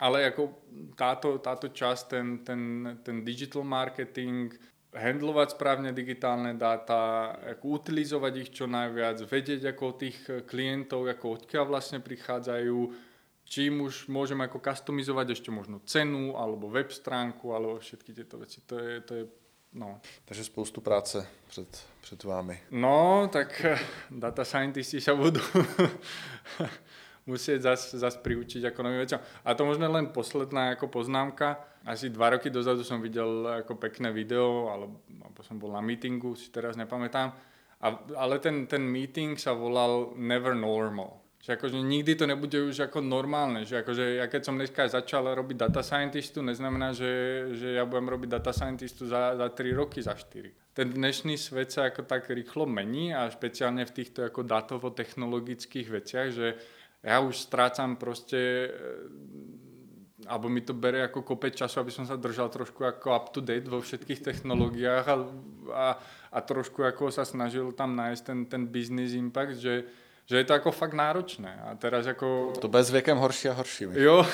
ale 0.03 0.27
ako 0.27 0.59
táto, 0.99 1.39
táto 1.39 1.71
časť, 1.71 2.03
ten, 2.11 2.27
ten, 2.43 2.63
ten 3.07 3.23
digital 3.23 3.63
marketing, 3.63 4.51
handlovať 4.91 5.55
správne 5.55 5.95
digitálne 5.95 6.59
dáta, 6.59 7.31
ako 7.47 7.79
utilizovať 7.79 8.33
ich 8.43 8.51
čo 8.51 8.67
najviac, 8.67 9.23
vedieť 9.23 9.71
ako 9.71 9.85
tých 9.95 10.19
klientov, 10.51 11.07
ako 11.07 11.39
odkiaľ 11.39 11.65
vlastne 11.71 12.03
prichádzajú, 12.03 12.79
čím 13.51 13.83
už 13.83 14.07
môžem 14.07 14.39
ako 14.39 14.63
customizovať 14.63 15.35
ešte 15.35 15.51
možno 15.51 15.83
cenu, 15.83 16.39
alebo 16.39 16.71
web 16.71 16.87
stránku, 16.87 17.51
alebo 17.51 17.83
všetky 17.83 18.15
tieto 18.15 18.39
veci. 18.39 18.63
To 18.71 18.79
je, 18.79 18.93
to 19.03 19.13
je 19.19 19.25
no. 19.75 19.99
Takže 20.25 20.45
spoustu 20.45 20.81
práce 20.81 21.27
před, 21.49 21.87
před 22.01 22.25
vámi. 22.25 22.61
No, 22.71 23.29
tak 23.33 23.67
data 24.11 24.45
scientisti 24.47 25.03
sa 25.03 25.19
budú 25.19 25.43
musieť 27.27 27.75
zase 27.75 27.99
zas 27.99 28.15
priučiť 28.17 28.71
ako 28.71 28.87
novým 28.87 29.03
veciam. 29.03 29.21
A 29.45 29.55
to 29.59 29.67
možno 29.67 29.91
len 29.91 30.15
posledná 30.15 30.79
ako 30.79 30.89
poznámka. 31.03 31.59
Asi 31.83 32.07
dva 32.09 32.31
roky 32.31 32.55
dozadu 32.55 32.87
som 32.87 33.03
videl 33.03 33.51
ako 33.67 33.75
pekné 33.83 34.15
video, 34.15 34.71
alebo, 34.71 35.03
alebo 35.19 35.41
som 35.43 35.59
bol 35.59 35.75
na 35.75 35.83
meetingu, 35.83 36.39
si 36.39 36.55
teraz 36.55 36.79
nepamätám. 36.79 37.35
A, 37.81 37.87
ale 38.15 38.39
ten, 38.39 38.71
ten 38.71 38.85
meeting 38.85 39.35
sa 39.35 39.59
volal 39.59 40.15
Never 40.15 40.55
Normal. 40.55 41.20
Že 41.41 41.57
akože 41.57 41.79
nikdy 41.81 42.13
to 42.21 42.29
nebude 42.29 42.53
už 42.53 42.85
ako 42.85 43.01
normálne. 43.01 43.65
Že 43.65 43.81
akože 43.81 44.05
ja 44.21 44.27
keď 44.29 44.43
som 44.45 44.61
dneska 44.61 44.85
začal 44.93 45.25
robiť 45.33 45.57
data 45.57 45.81
scientistu, 45.81 46.45
neznamená, 46.45 46.93
že, 46.93 47.13
že 47.57 47.81
ja 47.81 47.89
budem 47.89 48.13
robiť 48.13 48.29
data 48.29 48.53
scientistu 48.53 49.09
za, 49.09 49.33
za 49.41 49.49
3 49.49 49.73
roky, 49.73 50.05
za 50.05 50.13
4. 50.13 50.77
Ten 50.77 50.93
dnešný 50.93 51.41
svet 51.41 51.73
sa 51.73 51.89
ako 51.89 52.05
tak 52.05 52.29
rýchlo 52.29 52.69
mení 52.69 53.17
a 53.17 53.33
špeciálne 53.33 53.89
v 53.89 53.95
týchto 53.97 54.29
ako 54.29 54.45
datovo-technologických 54.45 55.89
veciach, 55.89 56.29
že 56.29 56.61
ja 57.01 57.25
už 57.25 57.33
strácam 57.33 57.97
proste 57.97 58.69
alebo 60.29 60.53
mi 60.53 60.61
to 60.61 60.77
bere 60.77 61.01
ako 61.09 61.25
kopec 61.25 61.57
času, 61.57 61.81
aby 61.81 61.93
som 61.93 62.05
sa 62.05 62.21
držal 62.21 62.53
trošku 62.53 62.85
ako 62.85 63.07
up 63.17 63.27
to 63.33 63.41
date 63.41 63.65
vo 63.65 63.81
všetkých 63.81 64.21
technológiách 64.21 65.07
a, 65.09 65.17
a, 65.73 65.87
a 66.29 66.39
trošku 66.45 66.85
ako 66.85 67.09
sa 67.09 67.25
snažil 67.25 67.73
tam 67.73 67.97
nájsť 67.97 68.23
ten, 68.23 68.39
ten 68.45 68.63
business 68.69 69.17
impact, 69.17 69.57
že, 69.57 69.89
že 70.31 70.37
je 70.37 70.45
to 70.45 70.55
ako 70.55 70.71
fakt 70.71 70.95
náročné. 70.95 71.59
A 71.67 71.75
teraz 71.75 72.07
ako... 72.07 72.55
To 72.63 72.69
bez 72.71 72.91
věkem 72.91 73.19
horší 73.19 73.49
a 73.49 73.53
horší. 73.53 73.85
Jo. 73.91 74.27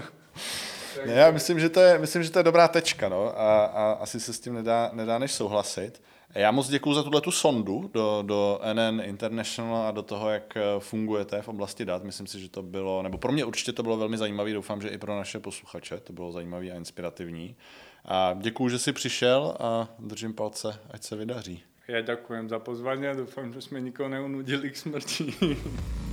ne, 1.06 1.12
já 1.12 1.30
myslím, 1.30 1.60
že 1.60 1.68
to 1.68 1.80
je, 1.80 1.98
myslím, 1.98 2.22
že 2.22 2.30
to 2.30 2.38
je 2.38 2.42
dobrá 2.42 2.68
tečka, 2.68 3.08
no, 3.08 3.40
a, 3.40 3.64
a 3.64 3.92
asi 4.00 4.20
se 4.20 4.32
s 4.32 4.40
tím 4.40 4.54
nedá, 4.54 4.90
nedá 4.92 5.18
než 5.18 5.32
souhlasit. 5.32 6.02
Já 6.34 6.50
moc 6.50 6.68
děkuji 6.68 6.94
za 6.94 7.02
tuhle 7.02 7.20
tu 7.20 7.30
sondu 7.30 7.90
do, 7.94 8.22
do 8.26 8.60
NN 8.72 9.00
International 9.04 9.86
a 9.86 9.90
do 9.90 10.02
toho, 10.02 10.30
jak 10.30 10.56
eh, 10.56 10.62
fungujete 10.78 11.42
v 11.42 11.48
oblasti 11.48 11.84
dat. 11.84 12.04
Myslím 12.04 12.26
si, 12.26 12.40
že 12.40 12.48
to 12.48 12.62
bylo, 12.62 13.02
nebo 13.02 13.18
pro 13.18 13.32
mě 13.32 13.44
určitě 13.44 13.72
to 13.72 13.82
bylo 13.82 13.96
velmi 13.96 14.18
zajímavé, 14.18 14.52
doufám, 14.52 14.82
že 14.82 14.88
i 14.88 14.98
pro 14.98 15.16
naše 15.16 15.40
posluchače 15.40 16.00
to 16.00 16.12
bylo 16.12 16.32
zajímavé 16.32 16.70
a 16.70 16.76
inspirativní. 16.76 17.56
A 18.04 18.36
děkuji, 18.40 18.68
že 18.68 18.78
jsi 18.78 18.92
přišel 18.92 19.56
a 19.60 19.88
držím 19.98 20.34
palce, 20.34 20.80
ať 20.90 21.02
se 21.02 21.16
vydaří. 21.16 21.62
Ja 21.88 22.04
ďakujem 22.04 22.52
za 22.52 22.60
pozvanie 22.60 23.08
a 23.08 23.16
dúfam, 23.16 23.48
že 23.48 23.64
sme 23.64 23.80
nikoho 23.80 24.12
neunudili 24.12 24.68
k 24.68 24.76
smrti. 24.76 25.32